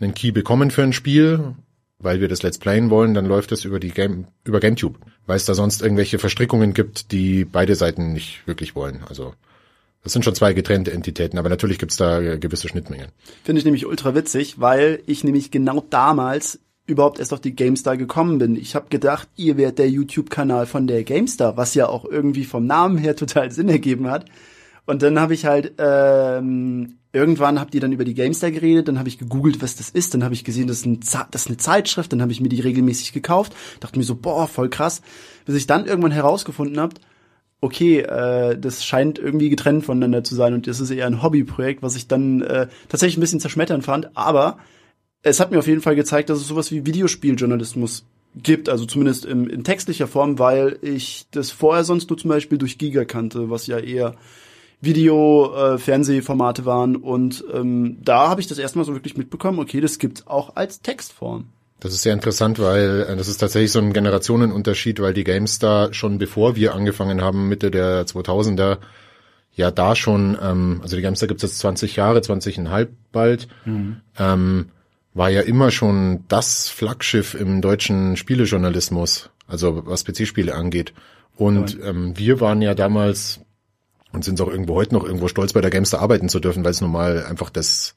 [0.00, 1.54] einen Key bekommen für ein Spiel,
[1.98, 5.36] weil wir das Let's Playen wollen, dann läuft das über die Game, über GameTube, weil
[5.36, 9.02] es da sonst irgendwelche Verstrickungen gibt, die beide Seiten nicht wirklich wollen.
[9.08, 9.34] Also
[10.04, 13.08] das sind schon zwei getrennte Entitäten, aber natürlich gibt's da gewisse Schnittmengen.
[13.42, 17.96] Finde ich nämlich ultra witzig, weil ich nämlich genau damals überhaupt erst auf die GameStar
[17.96, 18.56] gekommen bin.
[18.56, 22.66] Ich habe gedacht, ihr wärt der YouTube-Kanal von der GameStar, was ja auch irgendwie vom
[22.66, 24.26] Namen her total Sinn ergeben hat.
[24.86, 28.98] Und dann habe ich halt ähm, irgendwann habt ihr dann über die GameStar geredet, dann
[28.98, 31.48] habe ich gegoogelt, was das ist, dann habe ich gesehen, das ist, ein, das ist
[31.48, 35.00] eine Zeitschrift, dann habe ich mir die regelmäßig gekauft, dachte mir so, boah, voll krass,
[35.46, 37.00] bis ich dann irgendwann herausgefunden habt,
[37.64, 41.82] okay, äh, das scheint irgendwie getrennt voneinander zu sein und das ist eher ein Hobbyprojekt,
[41.82, 44.58] was ich dann äh, tatsächlich ein bisschen zerschmettern fand, aber
[45.22, 48.04] es hat mir auf jeden Fall gezeigt, dass es sowas wie Videospieljournalismus
[48.36, 52.58] gibt, also zumindest in, in textlicher Form, weil ich das vorher sonst nur zum Beispiel
[52.58, 54.14] durch Giga kannte, was ja eher
[54.82, 59.80] Video, äh, Fernsehformate waren und ähm, da habe ich das erstmal so wirklich mitbekommen, okay,
[59.80, 61.46] das gibt's auch als Textform.
[61.84, 65.92] Das ist sehr interessant, weil äh, das ist tatsächlich so ein Generationenunterschied, weil die GameStar
[65.92, 68.78] schon bevor wir angefangen haben, Mitte der 2000er,
[69.52, 74.00] ja da schon, ähm, also die GameStar gibt's jetzt 20 Jahre, 20,5 bald, mhm.
[74.18, 74.70] ähm,
[75.12, 80.94] war ja immer schon das Flaggschiff im deutschen Spielejournalismus, also was PC-Spiele angeht.
[81.36, 83.40] Und ähm, wir waren ja damals
[84.10, 86.70] und sind auch irgendwo heute noch irgendwo stolz bei der Gamester arbeiten zu dürfen, weil
[86.70, 87.94] es nun mal einfach das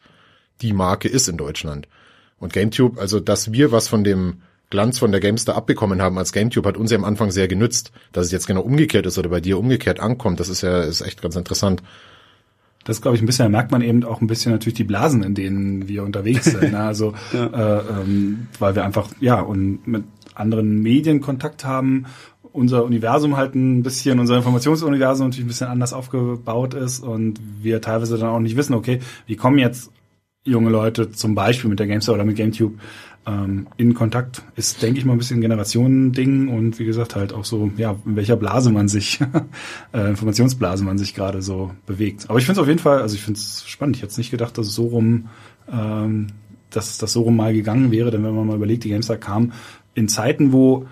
[0.61, 1.87] die Marke ist in Deutschland.
[2.39, 6.33] Und GameTube, also dass wir was von dem Glanz von der Gamester abbekommen haben als
[6.33, 7.91] GameTube, hat uns ja am Anfang sehr genützt.
[8.11, 11.01] Dass es jetzt genau umgekehrt ist oder bei dir umgekehrt ankommt, das ist ja ist
[11.01, 11.81] echt ganz interessant.
[12.83, 15.23] Das glaube ich ein bisschen, da merkt man eben auch ein bisschen natürlich die Blasen,
[15.23, 16.71] in denen wir unterwegs sind.
[16.71, 16.79] Ne?
[16.79, 17.45] Also ja.
[17.79, 20.03] äh, ähm, weil wir einfach ja und mit
[20.35, 22.05] anderen Medien Kontakt haben
[22.53, 27.81] unser Universum halt ein bisschen, unser Informationsuniversum natürlich ein bisschen anders aufgebaut ist und wir
[27.81, 29.91] teilweise dann auch nicht wissen, okay, wie kommen jetzt
[30.47, 32.79] junge Leute zum Beispiel mit der GameStar oder mit GameTube
[33.27, 37.45] ähm, in Kontakt, ist, denke ich mal, ein bisschen Generationending und wie gesagt halt auch
[37.45, 39.19] so, ja, in welcher Blase man sich,
[39.93, 42.29] äh, Informationsblase man sich gerade so bewegt.
[42.29, 43.97] Aber ich finde es auf jeden Fall, also ich finde es spannend.
[43.97, 45.27] Ich hätte nicht gedacht, dass es so rum,
[45.71, 46.27] ähm,
[46.69, 49.51] dass das so rum mal gegangen wäre, denn wenn man mal überlegt, die GameStar kam
[49.93, 50.85] in Zeiten, wo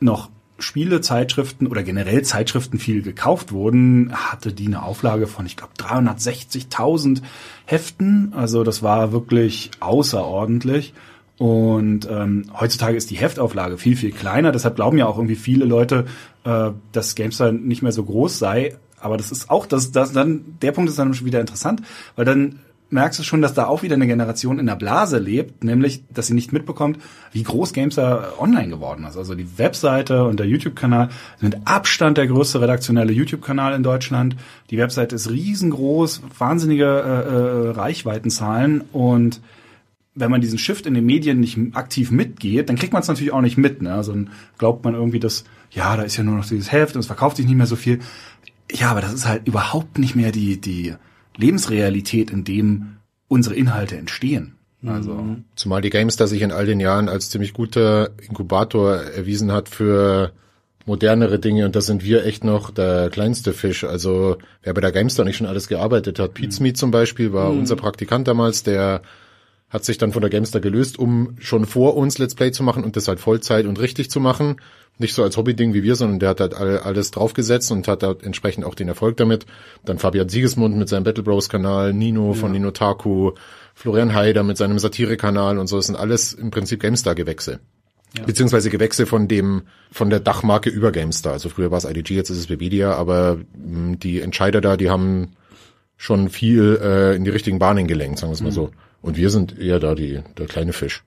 [0.00, 5.56] noch Spiele, Zeitschriften oder generell Zeitschriften viel gekauft wurden, hatte die eine Auflage von, ich
[5.56, 7.22] glaube, 360.000
[7.66, 8.32] Heften.
[8.34, 10.94] Also das war wirklich außerordentlich.
[11.38, 14.52] Und ähm, heutzutage ist die Heftauflage viel, viel kleiner.
[14.52, 16.06] Deshalb glauben ja auch irgendwie viele Leute,
[16.44, 18.76] äh, dass GameStar nicht mehr so groß sei.
[18.98, 21.82] Aber das ist auch, das, das dann, der Punkt ist dann schon wieder interessant,
[22.16, 25.64] weil dann merkst du schon, dass da auch wieder eine Generation in der Blase lebt,
[25.64, 26.98] nämlich, dass sie nicht mitbekommt,
[27.32, 29.16] wie groß Gamester online geworden ist.
[29.16, 31.08] Also die Webseite und der YouTube-Kanal
[31.40, 34.36] sind Abstand der größte redaktionelle YouTube-Kanal in Deutschland.
[34.70, 39.40] Die Webseite ist riesengroß, wahnsinnige äh, äh, Reichweitenzahlen und
[40.16, 43.34] wenn man diesen Shift in den Medien nicht aktiv mitgeht, dann kriegt man es natürlich
[43.34, 43.82] auch nicht mit.
[43.82, 43.92] Ne?
[43.92, 47.00] Also dann glaubt man irgendwie, dass, ja, da ist ja nur noch dieses Heft und
[47.00, 48.00] es verkauft sich nicht mehr so viel.
[48.72, 50.94] Ja, aber das ist halt überhaupt nicht mehr die, die,
[51.36, 52.96] Lebensrealität, in dem
[53.28, 54.56] unsere Inhalte entstehen.
[54.84, 55.14] Also.
[55.14, 55.44] Mhm.
[55.56, 60.32] Zumal die GameStar sich in all den Jahren als ziemlich guter Inkubator erwiesen hat für
[60.84, 63.82] modernere Dinge und da sind wir echt noch der kleinste Fisch.
[63.84, 66.74] Also wer bei der GameStar nicht schon alles gearbeitet hat, Pete mhm.
[66.76, 67.60] zum Beispiel war mhm.
[67.60, 69.02] unser Praktikant damals, der
[69.68, 72.84] hat sich dann von der GameStar gelöst, um schon vor uns Let's Play zu machen
[72.84, 74.56] und das halt Vollzeit und richtig zu machen
[74.98, 78.14] nicht so als Hobbyding wie wir, sondern der hat halt alles draufgesetzt und hat da
[78.22, 79.46] entsprechend auch den Erfolg damit.
[79.84, 82.34] Dann Fabian Siegesmund mit seinem Battle Bros Kanal, Nino ja.
[82.34, 83.32] von Nino Taku,
[83.74, 85.76] Florian Haider mit seinem Satire-Kanal und so.
[85.76, 87.60] Das sind alles im Prinzip GameStar-Gewächse.
[88.16, 88.24] Ja.
[88.24, 91.34] Beziehungsweise Gewächse von dem, von der Dachmarke über GameStar.
[91.34, 94.88] Also früher war es IDG, jetzt ist es Webedia, aber mh, die Entscheider da, die
[94.88, 95.32] haben
[95.98, 98.54] schon viel äh, in die richtigen Bahnen gelenkt, sagen wir es mal mhm.
[98.54, 98.70] so.
[99.02, 101.04] Und wir sind eher da die, der kleine Fisch.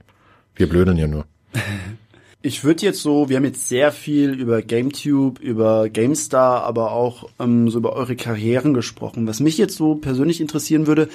[0.56, 1.26] Wir blödeln ja nur.
[2.42, 7.30] Ich würde jetzt so, wir haben jetzt sehr viel über GameTube, über GameStar, aber auch
[7.38, 9.28] ähm, so über eure Karrieren gesprochen.
[9.28, 11.10] Was mich jetzt so persönlich interessieren würde,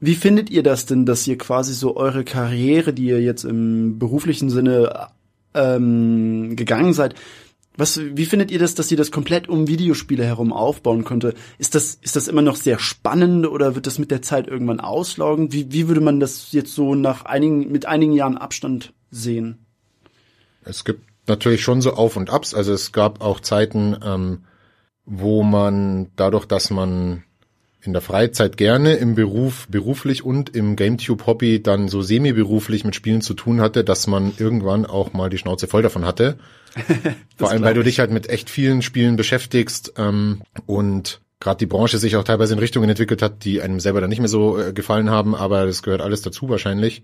[0.00, 3.98] wie findet ihr das denn, dass ihr quasi so eure Karriere, die ihr jetzt im
[3.98, 5.08] beruflichen Sinne
[5.54, 7.14] ähm, gegangen seid,
[7.78, 11.34] was, wie findet ihr das, dass ihr das komplett um Videospiele herum aufbauen konnte?
[11.58, 14.80] Ist das, ist das immer noch sehr spannend oder wird das mit der Zeit irgendwann
[14.80, 15.52] auslaugen?
[15.52, 19.64] Wie, wie würde man das jetzt so nach einigen, mit einigen Jahren Abstand sehen?
[20.64, 22.54] Es gibt natürlich schon so Auf und Abs.
[22.54, 24.44] Also es gab auch Zeiten, ähm,
[25.04, 27.24] wo man dadurch, dass man
[27.80, 33.20] in der Freizeit gerne im Beruf, beruflich und im GameTube-Hobby dann so semi-beruflich mit Spielen
[33.20, 36.38] zu tun hatte, dass man irgendwann auch mal die Schnauze voll davon hatte.
[37.36, 41.66] Vor allem, weil du dich halt mit echt vielen Spielen beschäftigst ähm, und gerade die
[41.66, 44.58] Branche sich auch teilweise in Richtungen entwickelt hat, die einem selber dann nicht mehr so
[44.58, 47.02] äh, gefallen haben, aber das gehört alles dazu wahrscheinlich.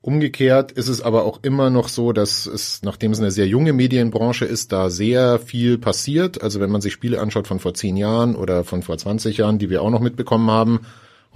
[0.00, 3.72] Umgekehrt ist es aber auch immer noch so, dass es, nachdem es eine sehr junge
[3.72, 6.42] Medienbranche ist, da sehr viel passiert.
[6.42, 9.58] Also wenn man sich Spiele anschaut von vor zehn Jahren oder von vor 20 Jahren,
[9.58, 10.80] die wir auch noch mitbekommen haben,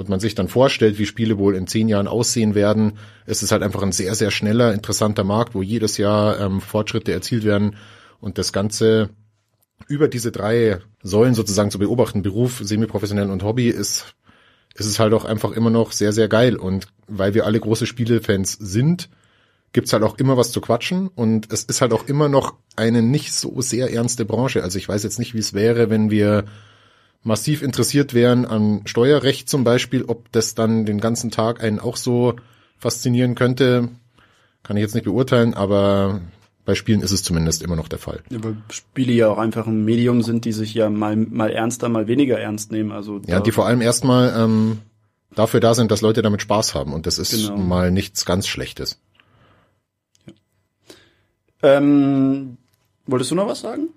[0.01, 2.95] und man sich dann vorstellt, wie Spiele wohl in zehn Jahren aussehen werden,
[3.27, 7.13] ist es halt einfach ein sehr, sehr schneller, interessanter Markt, wo jedes Jahr ähm, Fortschritte
[7.13, 7.77] erzielt werden
[8.19, 9.11] und das Ganze
[9.89, 14.15] über diese drei Säulen sozusagen zu beobachten, Beruf, semiprofessionell und Hobby, ist,
[14.75, 16.57] ist es halt auch einfach immer noch sehr, sehr geil.
[16.57, 19.09] Und weil wir alle große Spielefans sind,
[19.73, 23.03] gibt's halt auch immer was zu quatschen und es ist halt auch immer noch eine
[23.03, 24.63] nicht so sehr ernste Branche.
[24.63, 26.45] Also ich weiß jetzt nicht, wie es wäre, wenn wir
[27.23, 31.97] massiv interessiert wären an Steuerrecht zum Beispiel, ob das dann den ganzen Tag einen auch
[31.97, 32.35] so
[32.79, 33.89] faszinieren könnte,
[34.63, 36.21] kann ich jetzt nicht beurteilen, aber
[36.65, 38.23] bei Spielen ist es zumindest immer noch der Fall.
[38.31, 41.89] Ja, weil Spiele ja auch einfach ein Medium sind, die sich ja mal, mal ernster,
[41.89, 42.93] mal weniger ernst nehmen.
[42.93, 44.79] Also ja, die vor allem erstmal ähm,
[45.35, 47.57] dafür da sind, dass Leute damit Spaß haben und das ist genau.
[47.57, 49.01] mal nichts ganz Schlechtes.
[50.27, 51.77] Ja.
[51.77, 52.57] Ähm,
[53.07, 53.89] wolltest du noch was sagen?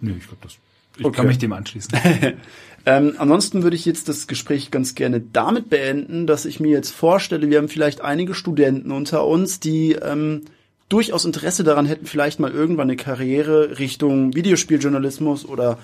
[0.00, 0.56] Nee, ich glaube, das
[0.98, 1.16] ich okay.
[1.16, 1.92] kann mich dem anschließen.
[2.86, 6.90] ähm, ansonsten würde ich jetzt das Gespräch ganz gerne damit beenden, dass ich mir jetzt
[6.90, 10.42] vorstelle, wir haben vielleicht einige Studenten unter uns, die ähm,
[10.88, 15.78] durchaus Interesse daran hätten, vielleicht mal irgendwann eine Karriere Richtung Videospieljournalismus oder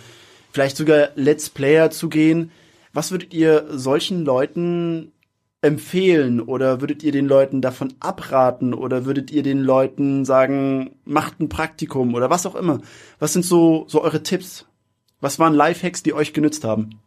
[0.53, 2.51] vielleicht sogar Let's Player zu gehen.
[2.93, 5.13] Was würdet ihr solchen Leuten
[5.63, 11.41] empfehlen oder würdet ihr den Leuten davon abraten oder würdet ihr den Leuten sagen, macht
[11.41, 12.81] ein Praktikum oder was auch immer?
[13.19, 14.67] Was sind so, so eure Tipps?
[15.21, 16.99] Was waren Lifehacks, die euch genützt haben?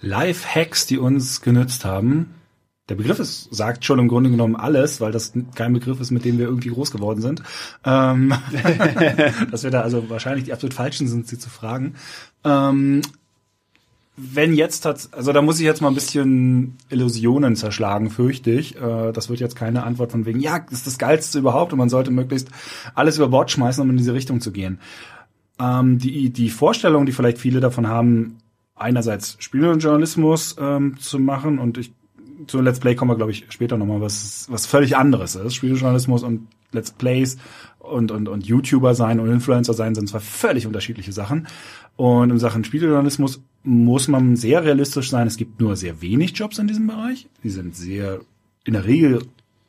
[0.00, 2.34] Lifehacks, die uns genützt haben.
[2.88, 6.24] Der Begriff ist, sagt schon im Grunde genommen alles, weil das kein Begriff ist, mit
[6.24, 7.42] dem wir irgendwie groß geworden sind.
[7.84, 8.32] Ähm,
[9.50, 11.94] dass wir da also wahrscheinlich die absolut falschen sind, sie zu fragen.
[12.44, 13.02] Ähm,
[14.16, 18.76] wenn jetzt hat, also da muss ich jetzt mal ein bisschen Illusionen zerschlagen, fürchte ich.
[18.76, 21.78] Äh, das wird jetzt keine Antwort von wegen, ja, das ist das Geilste überhaupt und
[21.78, 22.48] man sollte möglichst
[22.94, 24.80] alles über Bord schmeißen, um in diese Richtung zu gehen
[25.58, 28.38] ähm, die, die Vorstellung, die vielleicht viele davon haben,
[28.74, 31.92] einerseits Spieljournalismus ähm, zu machen und ich
[32.46, 35.54] zu Let's Play kommen wir, glaube ich, später nochmal, was, was völlig anderes ist.
[35.54, 37.38] Spieljournalismus und Let's Plays
[37.78, 41.48] und, und, und YouTuber sein und Influencer sein sind zwar völlig unterschiedliche Sachen.
[41.96, 45.26] Und in Sachen Spieljournalismus muss man sehr realistisch sein.
[45.26, 47.26] Es gibt nur sehr wenig Jobs in diesem Bereich.
[47.42, 48.20] Die sind sehr,
[48.64, 49.22] in der Regel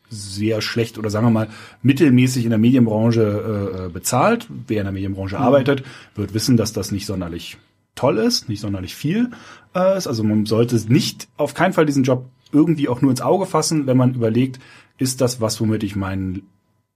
[0.10, 1.49] sehr schlecht oder sagen wir mal
[1.82, 4.47] mittelmäßig in der Medienbranche äh, äh, bezahlt.
[4.67, 5.43] Wer in der Medienbranche mhm.
[5.43, 5.84] arbeitet,
[6.15, 7.58] wird wissen, dass das nicht sonderlich
[7.95, 9.29] toll ist, nicht sonderlich viel
[9.75, 10.08] äh, ist.
[10.08, 13.88] Also man sollte nicht auf keinen Fall diesen Job irgendwie auch nur ins Auge fassen,
[13.88, 14.59] wenn man überlegt,
[14.97, 16.43] ist das was, womit ich mein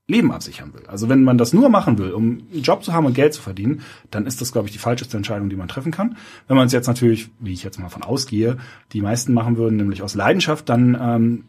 [0.05, 0.83] Leben absichern will.
[0.87, 3.41] Also wenn man das nur machen will, um einen Job zu haben und Geld zu
[3.41, 6.17] verdienen, dann ist das, glaube ich, die falscheste Entscheidung, die man treffen kann.
[6.47, 8.57] Wenn man es jetzt natürlich, wie ich jetzt mal von ausgehe,
[8.91, 11.45] die meisten machen würden, nämlich aus Leidenschaft, dann ähm,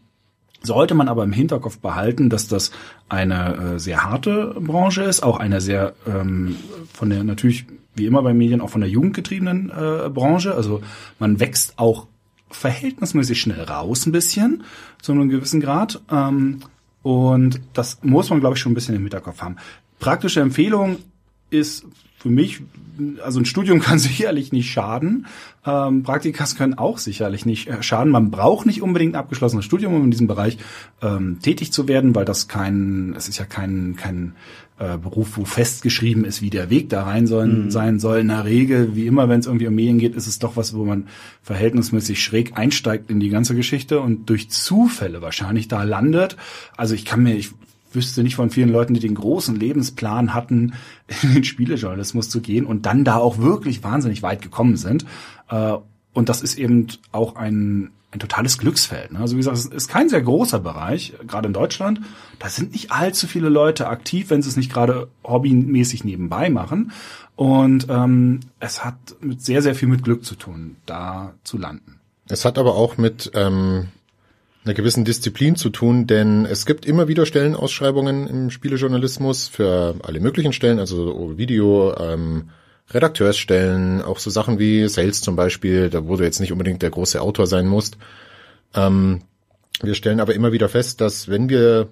[0.61, 2.71] sollte man aber im Hinterkopf behalten, dass das
[3.09, 6.55] eine äh, sehr harte Branche ist, auch eine sehr ähm,
[6.93, 10.55] von der natürlich wie immer bei Medien auch von der jugendgetriebenen äh, Branche.
[10.55, 10.81] Also
[11.19, 12.07] man wächst auch
[12.55, 14.63] verhältnismäßig schnell raus ein bisschen
[15.01, 16.01] zu einem gewissen Grad.
[16.09, 16.61] Ähm,
[17.03, 19.57] und das muss man, glaube ich, schon ein bisschen im Hinterkopf haben.
[19.99, 20.97] Praktische Empfehlung
[21.49, 21.85] ist
[22.17, 22.61] für mich,
[23.23, 25.27] also ein Studium kann sicherlich nicht schaden.
[25.63, 28.11] Ähm, Praktikas können auch sicherlich nicht äh, schaden.
[28.11, 30.57] Man braucht nicht unbedingt ein abgeschlossenes Studium, um in diesem Bereich
[31.03, 34.33] ähm, tätig zu werden, weil das kein, es ist ja kein, kein
[34.77, 37.71] äh, Beruf, wo festgeschrieben ist, wie der Weg da rein soll, mhm.
[37.71, 38.19] sein soll.
[38.19, 40.75] In der Regel, wie immer, wenn es irgendwie um Medien geht, ist es doch was,
[40.75, 41.07] wo man
[41.43, 46.35] verhältnismäßig schräg einsteigt in die ganze Geschichte und durch Zufälle wahrscheinlich da landet.
[46.75, 47.51] Also ich kann mir, ich
[47.93, 50.73] wüsste nicht von vielen Leuten, die den großen Lebensplan hatten,
[51.23, 55.05] in den Spielejournalismus zu gehen und dann da auch wirklich wahnsinnig weit gekommen sind.
[55.49, 55.77] Äh,
[56.13, 59.11] und das ist eben auch ein, ein totales Glücksfeld.
[59.11, 59.19] Ne?
[59.19, 62.01] Also wie gesagt, es ist kein sehr großer Bereich, gerade in Deutschland.
[62.39, 66.91] Da sind nicht allzu viele Leute aktiv, wenn sie es nicht gerade hobbymäßig nebenbei machen.
[67.35, 71.99] Und ähm, es hat mit sehr, sehr viel mit Glück zu tun, da zu landen.
[72.29, 73.89] Es hat aber auch mit ähm,
[74.63, 80.19] einer gewissen Disziplin zu tun, denn es gibt immer wieder Stellenausschreibungen im Spielejournalismus für alle
[80.19, 82.49] möglichen Stellen, also Video, ähm,
[82.91, 86.91] Redakteursstellen, auch so Sachen wie Sales zum Beispiel, da wo du jetzt nicht unbedingt der
[86.91, 87.97] große Autor sein musst.
[88.73, 89.21] Ähm,
[89.81, 91.89] wir stellen aber immer wieder fest, dass wenn wir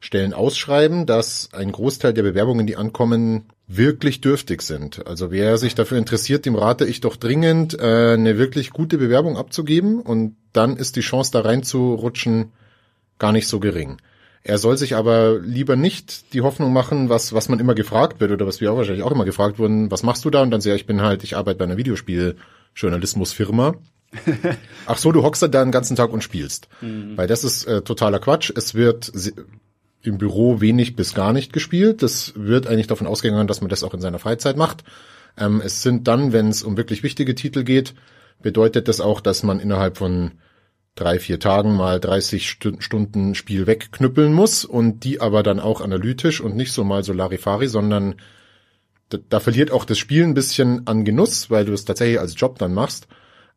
[0.00, 5.06] Stellen ausschreiben, dass ein Großteil der Bewerbungen, die ankommen, wirklich dürftig sind.
[5.06, 9.36] Also wer sich dafür interessiert, dem rate ich doch dringend, äh, eine wirklich gute Bewerbung
[9.36, 12.52] abzugeben und dann ist die Chance da reinzurutschen
[13.18, 13.98] gar nicht so gering.
[14.44, 18.32] Er soll sich aber lieber nicht die Hoffnung machen, was, was man immer gefragt wird
[18.32, 20.42] oder was wir auch wahrscheinlich auch immer gefragt wurden, was machst du da?
[20.42, 23.76] Und dann sehe ich bin halt, ich arbeite bei einer Videospieljournalismusfirma.
[24.86, 26.68] Ach so, du hockst da den ganzen Tag und spielst.
[26.80, 27.16] Mhm.
[27.16, 28.52] Weil das ist äh, totaler Quatsch.
[28.54, 29.12] Es wird
[30.02, 32.02] im Büro wenig bis gar nicht gespielt.
[32.02, 34.82] Das wird eigentlich davon ausgegangen, dass man das auch in seiner Freizeit macht.
[35.38, 37.94] Ähm, es sind dann, wenn es um wirklich wichtige Titel geht,
[38.42, 40.32] bedeutet das auch, dass man innerhalb von
[40.94, 46.40] drei, vier Tagen mal 30 Stunden Spiel wegknüppeln muss und die aber dann auch analytisch
[46.40, 48.16] und nicht so mal so Larifari, sondern
[49.08, 52.38] da, da verliert auch das Spiel ein bisschen an Genuss, weil du es tatsächlich als
[52.38, 53.06] Job dann machst.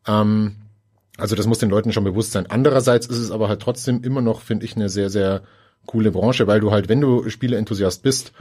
[0.08, 0.56] Ähm,
[1.18, 2.46] also das muss den Leuten schon bewusst sein.
[2.48, 5.44] Andererseits ist es aber halt trotzdem immer noch, finde ich, eine sehr, sehr
[5.86, 8.34] coole Branche, weil du halt, wenn du Spieleenthusiast bist,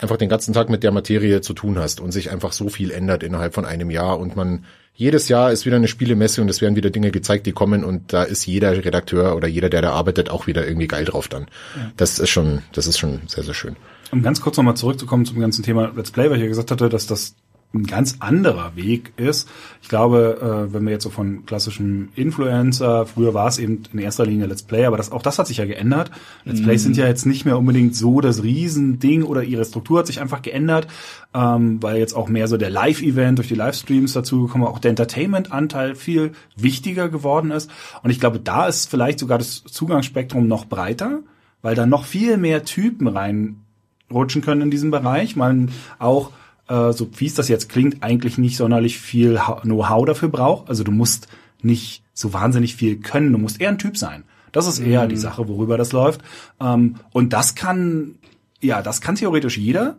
[0.00, 2.90] einfach den ganzen Tag mit der Materie zu tun hast und sich einfach so viel
[2.90, 6.60] ändert innerhalb von einem Jahr und man jedes Jahr ist wieder eine Spielemesse und es
[6.60, 9.92] werden wieder Dinge gezeigt, die kommen und da ist jeder Redakteur oder jeder, der da
[9.92, 11.46] arbeitet, auch wieder irgendwie geil drauf dann.
[11.74, 11.90] Ja.
[11.96, 13.76] Das ist schon, das ist schon sehr, sehr schön.
[14.10, 16.88] Um ganz kurz nochmal zurückzukommen zum ganzen Thema Let's Play, weil ich ja gesagt hatte,
[16.88, 17.34] dass das
[17.72, 19.48] ein ganz anderer Weg ist.
[19.80, 24.00] Ich glaube, äh, wenn wir jetzt so von klassischem Influencer, früher war es eben in
[24.00, 26.10] erster Linie Let's Play, aber das, auch das hat sich ja geändert.
[26.44, 30.08] Let's Plays sind ja jetzt nicht mehr unbedingt so das Riesending oder ihre Struktur hat
[30.08, 30.88] sich einfach geändert,
[31.32, 35.94] ähm, weil jetzt auch mehr so der Live-Event durch die Livestreams dazugekommen, auch der Entertainment-Anteil
[35.94, 37.70] viel wichtiger geworden ist.
[38.02, 41.20] Und ich glaube, da ist vielleicht sogar das Zugangsspektrum noch breiter,
[41.62, 45.36] weil da noch viel mehr Typen reinrutschen können in diesem Bereich.
[45.36, 46.32] Man auch
[46.70, 50.68] äh, so fies das jetzt klingt, eigentlich nicht sonderlich viel Know-how dafür braucht.
[50.68, 51.28] Also du musst
[51.62, 54.24] nicht so wahnsinnig viel können, du musst eher ein Typ sein.
[54.52, 55.08] Das ist eher mhm.
[55.10, 56.22] die Sache, worüber das läuft.
[56.60, 58.14] Ähm, und das kann,
[58.60, 59.96] ja, das kann theoretisch jeder,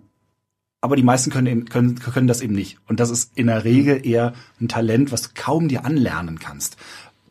[0.80, 2.80] aber die meisten können, eben, können, können das eben nicht.
[2.88, 6.78] Und das ist in der Regel eher ein Talent, was du kaum dir anlernen kannst.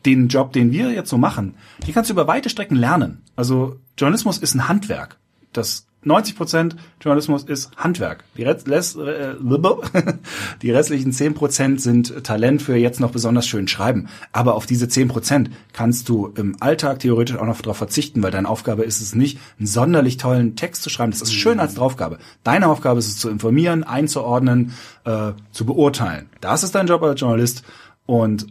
[0.05, 3.21] Den Job, den wir jetzt so machen, die kannst du über weite Strecken lernen.
[3.35, 5.19] Also Journalismus ist ein Handwerk.
[5.53, 8.23] Das 90 Prozent Journalismus ist Handwerk.
[8.35, 9.35] Die, Rest, äh,
[10.61, 14.07] die restlichen 10 Prozent sind Talent für jetzt noch besonders schön schreiben.
[14.31, 18.31] Aber auf diese 10 Prozent kannst du im Alltag theoretisch auch noch darauf verzichten, weil
[18.31, 21.11] deine Aufgabe ist es nicht, einen sonderlich tollen Text zu schreiben.
[21.11, 22.17] Das ist schön als Draufgabe.
[22.43, 24.73] Deine Aufgabe ist es zu informieren, einzuordnen,
[25.05, 26.29] äh, zu beurteilen.
[26.41, 27.63] Das ist dein Job als Journalist.
[28.07, 28.47] Und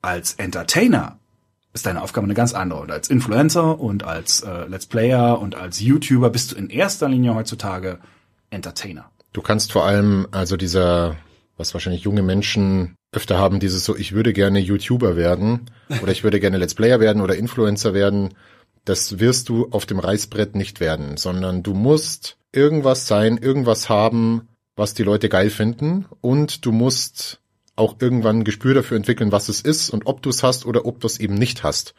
[0.00, 1.18] als Entertainer
[1.76, 2.80] ist deine Aufgabe eine ganz andere.
[2.80, 7.08] Und als Influencer und als äh, Let's Player und als YouTuber bist du in erster
[7.08, 7.98] Linie heutzutage
[8.50, 9.10] Entertainer.
[9.32, 11.16] Du kannst vor allem, also dieser,
[11.58, 15.70] was wahrscheinlich junge Menschen öfter haben, dieses so, ich würde gerne YouTuber werden
[16.02, 18.34] oder ich würde gerne Let's Player werden oder Influencer werden.
[18.86, 24.48] Das wirst du auf dem Reißbrett nicht werden, sondern du musst irgendwas sein, irgendwas haben,
[24.76, 27.40] was die Leute geil finden und du musst
[27.76, 30.86] auch irgendwann ein Gespür dafür entwickeln, was es ist und ob du es hast oder
[30.86, 31.94] ob du es eben nicht hast.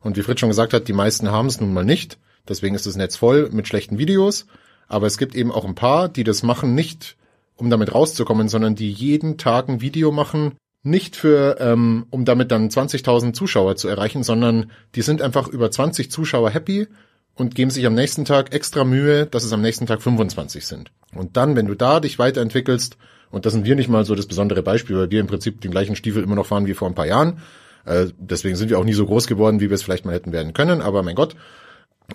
[0.00, 2.18] Und wie Fritz schon gesagt hat, die meisten haben es nun mal nicht.
[2.48, 4.46] Deswegen ist das Netz voll mit schlechten Videos.
[4.86, 7.16] Aber es gibt eben auch ein paar, die das machen nicht,
[7.56, 12.50] um damit rauszukommen, sondern die jeden Tag ein Video machen, nicht für, ähm, um damit
[12.50, 16.86] dann 20.000 Zuschauer zu erreichen, sondern die sind einfach über 20 Zuschauer happy
[17.34, 20.90] und geben sich am nächsten Tag extra Mühe, dass es am nächsten Tag 25 sind.
[21.14, 22.96] Und dann, wenn du da dich weiterentwickelst
[23.30, 25.70] und das sind wir nicht mal so das besondere Beispiel, weil wir im Prinzip den
[25.70, 27.40] gleichen Stiefel immer noch fahren wie vor ein paar Jahren.
[27.84, 30.32] Äh, deswegen sind wir auch nie so groß geworden, wie wir es vielleicht mal hätten
[30.32, 30.80] werden können.
[30.80, 31.36] Aber mein Gott.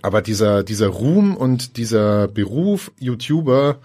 [0.02, 3.80] Aber dieser, dieser Ruhm und dieser Beruf YouTuber,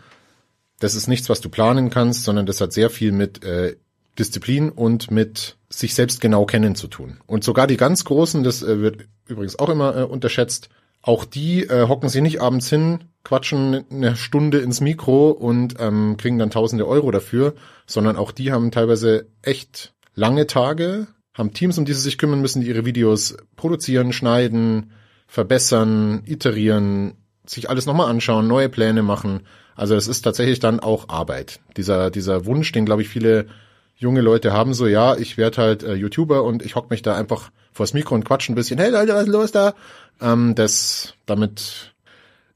[0.79, 3.77] das ist nichts, was du planen kannst, sondern das hat sehr viel mit äh,
[4.19, 7.19] Disziplin und mit sich selbst genau kennen zu tun.
[7.27, 10.71] Und sogar die ganz Großen, das äh, wird übrigens auch immer äh, unterschätzt,
[11.03, 16.17] auch die äh, hocken sich nicht abends hin, quatschen eine Stunde ins Mikro und ähm,
[16.17, 17.55] kriegen dann tausende Euro dafür,
[17.87, 22.41] sondern auch die haben teilweise echt lange Tage, haben Teams, um die sie sich kümmern
[22.41, 24.93] müssen, die ihre Videos produzieren, schneiden,
[25.27, 29.43] verbessern, iterieren, sich alles nochmal anschauen, neue Pläne machen.
[29.77, 31.61] Also es ist tatsächlich dann auch Arbeit.
[31.77, 33.47] Dieser, dieser Wunsch, den glaube ich viele
[33.95, 37.15] junge Leute haben, so ja, ich werde halt äh, YouTuber und ich hock mich da
[37.15, 39.75] einfach vors Mikro und quatsch ein bisschen, hey Leute, was ist los da?
[40.19, 41.93] Ähm, das, damit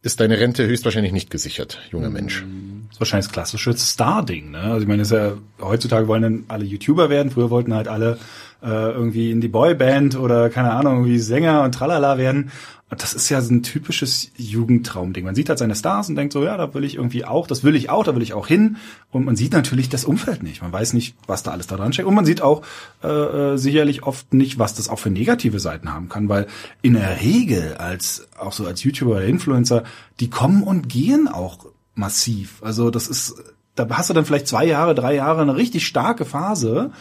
[0.02, 2.44] ist deine Rente höchstwahrscheinlich nicht gesichert, junger mm, Mensch.
[2.88, 4.58] Das ist wahrscheinlich das klassische Star-Ding, ne?
[4.58, 8.18] Also ich meine, ist ja, heutzutage wollen dann alle YouTuber werden, früher wollten halt alle
[8.62, 12.50] äh, irgendwie in die Boyband oder keine Ahnung, irgendwie Sänger und tralala werden.
[12.90, 15.24] Das ist ja so ein typisches Jugendtraumding.
[15.24, 17.64] Man sieht halt seine Stars und denkt so, ja, da will ich irgendwie auch, das
[17.64, 18.76] will ich auch, da will ich auch hin.
[19.10, 20.60] Und man sieht natürlich das Umfeld nicht.
[20.60, 22.06] Man weiß nicht, was da alles da dran steckt.
[22.06, 22.62] Und man sieht auch
[23.02, 26.46] äh, äh, sicherlich oft nicht, was das auch für negative Seiten haben kann, weil
[26.82, 29.84] in der Regel als auch so als YouTuber oder Influencer,
[30.20, 32.62] die kommen und gehen auch massiv.
[32.62, 33.36] Also das ist,
[33.74, 36.92] da hast du dann vielleicht zwei Jahre, drei Jahre eine richtig starke Phase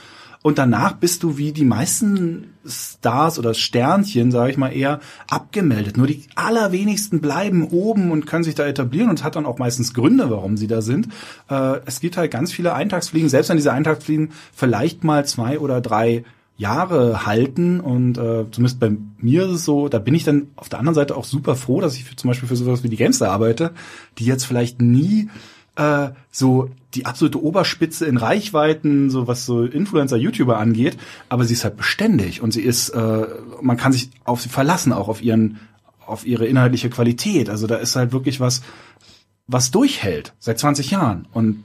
[0.44, 5.98] und danach bist du wie die meisten Stars oder Sternchen, sage ich mal eher, abgemeldet.
[5.98, 9.94] Nur die allerwenigsten bleiben oben und können sich da etablieren und hat dann auch meistens
[9.94, 11.10] Gründe, warum sie da sind.
[11.50, 15.80] Äh, es gibt halt ganz viele Eintagsfliegen, selbst wenn diese Eintagsfliegen vielleicht mal zwei oder
[15.80, 16.24] drei
[16.58, 20.70] Jahre halten und äh, zumindest bei mir ist es so, da bin ich dann auf
[20.70, 22.98] der anderen Seite auch super froh, dass ich für, zum Beispiel für sowas wie die
[22.98, 23.72] Gamester arbeite,
[24.20, 25.30] die jetzt vielleicht nie
[25.82, 30.98] äh, so die absolute Oberspitze in Reichweiten, so was so Influencer, YouTuber angeht,
[31.30, 33.28] aber sie ist halt beständig und sie ist, äh,
[33.62, 35.60] man kann sich auf sie verlassen, auch auf ihren,
[36.06, 37.50] auf ihre inhaltliche Qualität.
[37.50, 38.62] Also da ist halt wirklich was,
[39.48, 41.28] was durchhält seit 20 Jahren.
[41.32, 41.64] Und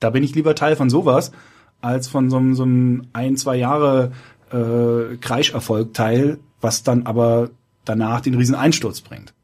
[0.00, 1.32] da bin ich lieber Teil von sowas,
[1.80, 4.12] als von so einem, so einem ein, zwei Jahre
[4.50, 7.50] äh, Kreischerfolg Teil, was dann aber
[7.84, 9.34] danach den riesen Einsturz bringt.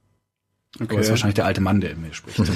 [0.77, 0.85] Okay.
[0.85, 2.41] Aber das ist wahrscheinlich der alte Mann, der in mir spricht.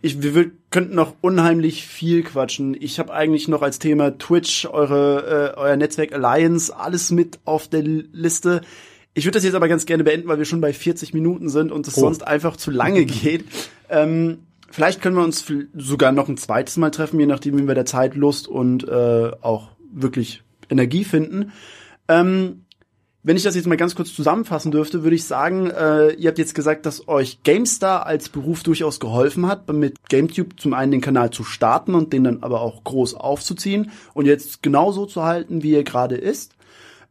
[0.00, 2.76] ich, wir, wir könnten noch unheimlich viel quatschen.
[2.78, 7.68] Ich habe eigentlich noch als Thema Twitch, eure, äh, euer Netzwerk Alliance, alles mit auf
[7.68, 8.62] der Liste.
[9.14, 11.70] Ich würde das jetzt aber ganz gerne beenden, weil wir schon bei 40 Minuten sind
[11.70, 12.00] und es oh.
[12.00, 13.44] sonst einfach zu lange geht.
[13.90, 14.38] Ähm,
[14.70, 17.84] vielleicht können wir uns sogar noch ein zweites Mal treffen, je nachdem, wie wir der
[17.84, 21.52] Zeit Lust und äh, auch wirklich Energie finden.
[22.08, 22.61] Ähm,
[23.24, 26.38] wenn ich das jetzt mal ganz kurz zusammenfassen dürfte, würde ich sagen, äh, ihr habt
[26.38, 31.00] jetzt gesagt, dass euch GameStar als Beruf durchaus geholfen hat, mit GameTube zum einen den
[31.00, 35.62] Kanal zu starten und den dann aber auch groß aufzuziehen und jetzt genauso zu halten,
[35.62, 36.54] wie er gerade ist.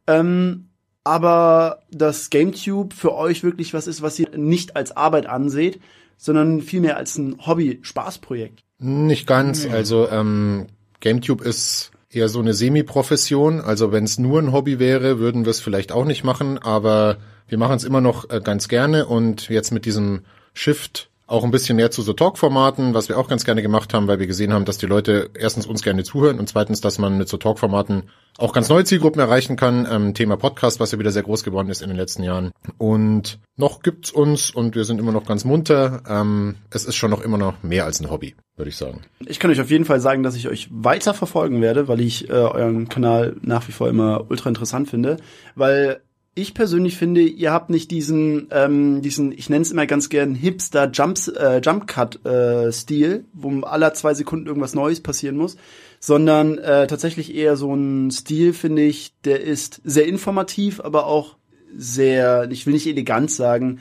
[0.06, 0.68] Ähm,
[1.04, 5.80] aber dass GameTube für euch wirklich was ist, was ihr nicht als Arbeit anseht,
[6.18, 8.60] sondern vielmehr als ein Hobby-Spaßprojekt.
[8.78, 9.66] Nicht ganz.
[9.66, 10.66] Also ähm,
[11.00, 13.60] GameTube ist eher so eine Semi-Profession.
[13.60, 17.18] Also wenn es nur ein Hobby wäre, würden wir es vielleicht auch nicht machen, aber
[17.48, 20.22] wir machen es immer noch äh, ganz gerne und jetzt mit diesem
[20.54, 24.06] Shift auch ein bisschen mehr zu so Talk-Formaten, was wir auch ganz gerne gemacht haben,
[24.06, 27.16] weil wir gesehen haben, dass die Leute erstens uns gerne zuhören und zweitens, dass man
[27.16, 28.04] mit so Talk-Formaten
[28.38, 29.88] auch ganz neue Zielgruppen erreichen kann.
[29.90, 32.52] Ähm, Thema Podcast, was ja wieder sehr groß geworden ist in den letzten Jahren.
[32.76, 36.02] Und noch gibt's uns und wir sind immer noch ganz munter.
[36.06, 39.00] Ähm, es ist schon noch immer noch mehr als ein Hobby, würde ich sagen.
[39.26, 42.28] Ich kann euch auf jeden Fall sagen, dass ich euch weiter verfolgen werde, weil ich
[42.28, 45.16] äh, euren Kanal nach wie vor immer ultra interessant finde,
[45.54, 46.02] weil
[46.34, 50.34] ich persönlich finde, ihr habt nicht diesen, ähm, diesen, ich nenne es immer ganz gern
[50.34, 55.56] Hipster Jumps, äh, Jump Cut äh, Stil, wo aller zwei Sekunden irgendwas Neues passieren muss,
[56.00, 61.36] sondern äh, tatsächlich eher so ein Stil, finde ich, der ist sehr informativ, aber auch
[61.76, 63.80] sehr, ich will nicht elegant sagen,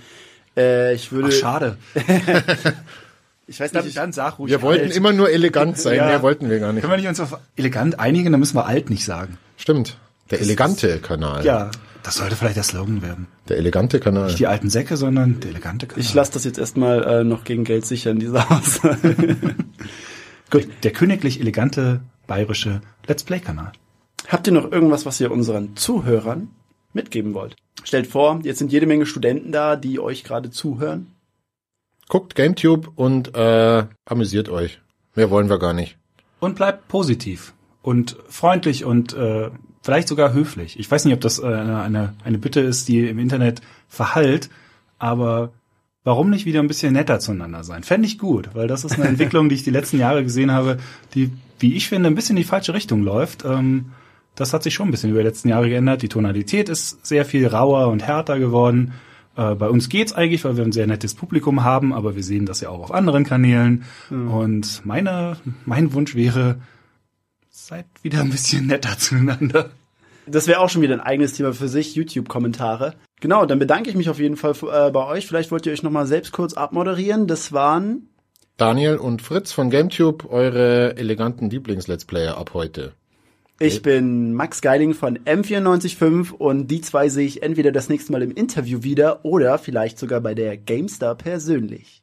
[0.58, 1.30] äh, ich würde.
[1.32, 1.78] Ach, schade.
[3.48, 4.96] ich weiß nicht, ich, dann sag ruhig Wir wollten alt.
[4.96, 6.06] immer nur elegant sein, ja.
[6.06, 6.82] mehr wollten wir gar nicht.
[6.82, 9.38] Können wir nicht uns auf elegant einigen, dann müssen wir alt nicht sagen.
[9.56, 9.98] Stimmt.
[10.30, 11.46] Der das elegante Kanal.
[11.46, 11.72] Ja.
[12.04, 13.28] Das sollte vielleicht der Slogan werden.
[13.48, 14.28] Der elegante Kanal.
[14.28, 16.02] Nicht die alten Säcke, sondern der elegante Kanal.
[16.02, 19.16] Ich lasse das jetzt erstmal äh, noch gegen Geld sichern, diese Aussage.
[20.50, 20.64] Gut.
[20.64, 23.72] Der, der königlich elegante bayerische Let's Play-Kanal.
[24.28, 26.50] Habt ihr noch irgendwas, was ihr unseren Zuhörern
[26.94, 27.56] mitgeben wollt?
[27.84, 31.08] Stellt vor, jetzt sind jede Menge Studenten da, die euch gerade zuhören.
[32.08, 34.82] Guckt GameTube und äh, amüsiert euch.
[35.16, 35.98] Mehr wollen wir gar nicht.
[36.40, 39.50] Und bleibt positiv und freundlich und äh,
[39.82, 40.80] vielleicht sogar höflich.
[40.80, 44.50] Ich weiß nicht, ob das äh, eine, eine Bitte ist, die im Internet verhallt,
[45.00, 45.52] aber
[46.04, 47.84] warum nicht wieder ein bisschen netter zueinander sein?
[47.84, 50.78] Fände ich gut, weil das ist eine Entwicklung, die ich die letzten Jahre gesehen habe,
[51.14, 53.44] die, wie ich finde, ein bisschen in die falsche Richtung läuft.
[53.46, 53.92] Ähm,
[54.36, 56.02] das hat sich schon ein bisschen über die letzten Jahre geändert.
[56.02, 58.94] Die Tonalität ist sehr viel rauer und härter geworden.
[59.36, 62.46] Äh, bei uns geht's eigentlich, weil wir ein sehr nettes Publikum haben, aber wir sehen
[62.46, 63.84] das ja auch auf anderen Kanälen.
[64.10, 64.32] Mhm.
[64.32, 66.58] Und meine, mein Wunsch wäre,
[67.72, 69.70] seid wieder ein bisschen netter zueinander.
[70.28, 72.96] Das wäre auch schon wieder ein eigenes Thema für sich, YouTube-Kommentare.
[73.22, 75.26] Genau, dann bedanke ich mich auf jeden Fall äh, bei euch.
[75.26, 77.28] Vielleicht wollt ihr euch nochmal selbst kurz abmoderieren.
[77.28, 78.10] Das waren
[78.58, 82.94] Daniel und Fritz von GameTube, eure eleganten Lieblings-Let's Player ab heute.
[83.60, 88.24] Ich bin Max Geiding von M945 und die zwei sehe ich entweder das nächste Mal
[88.24, 92.01] im Interview wieder oder vielleicht sogar bei der GameStar persönlich.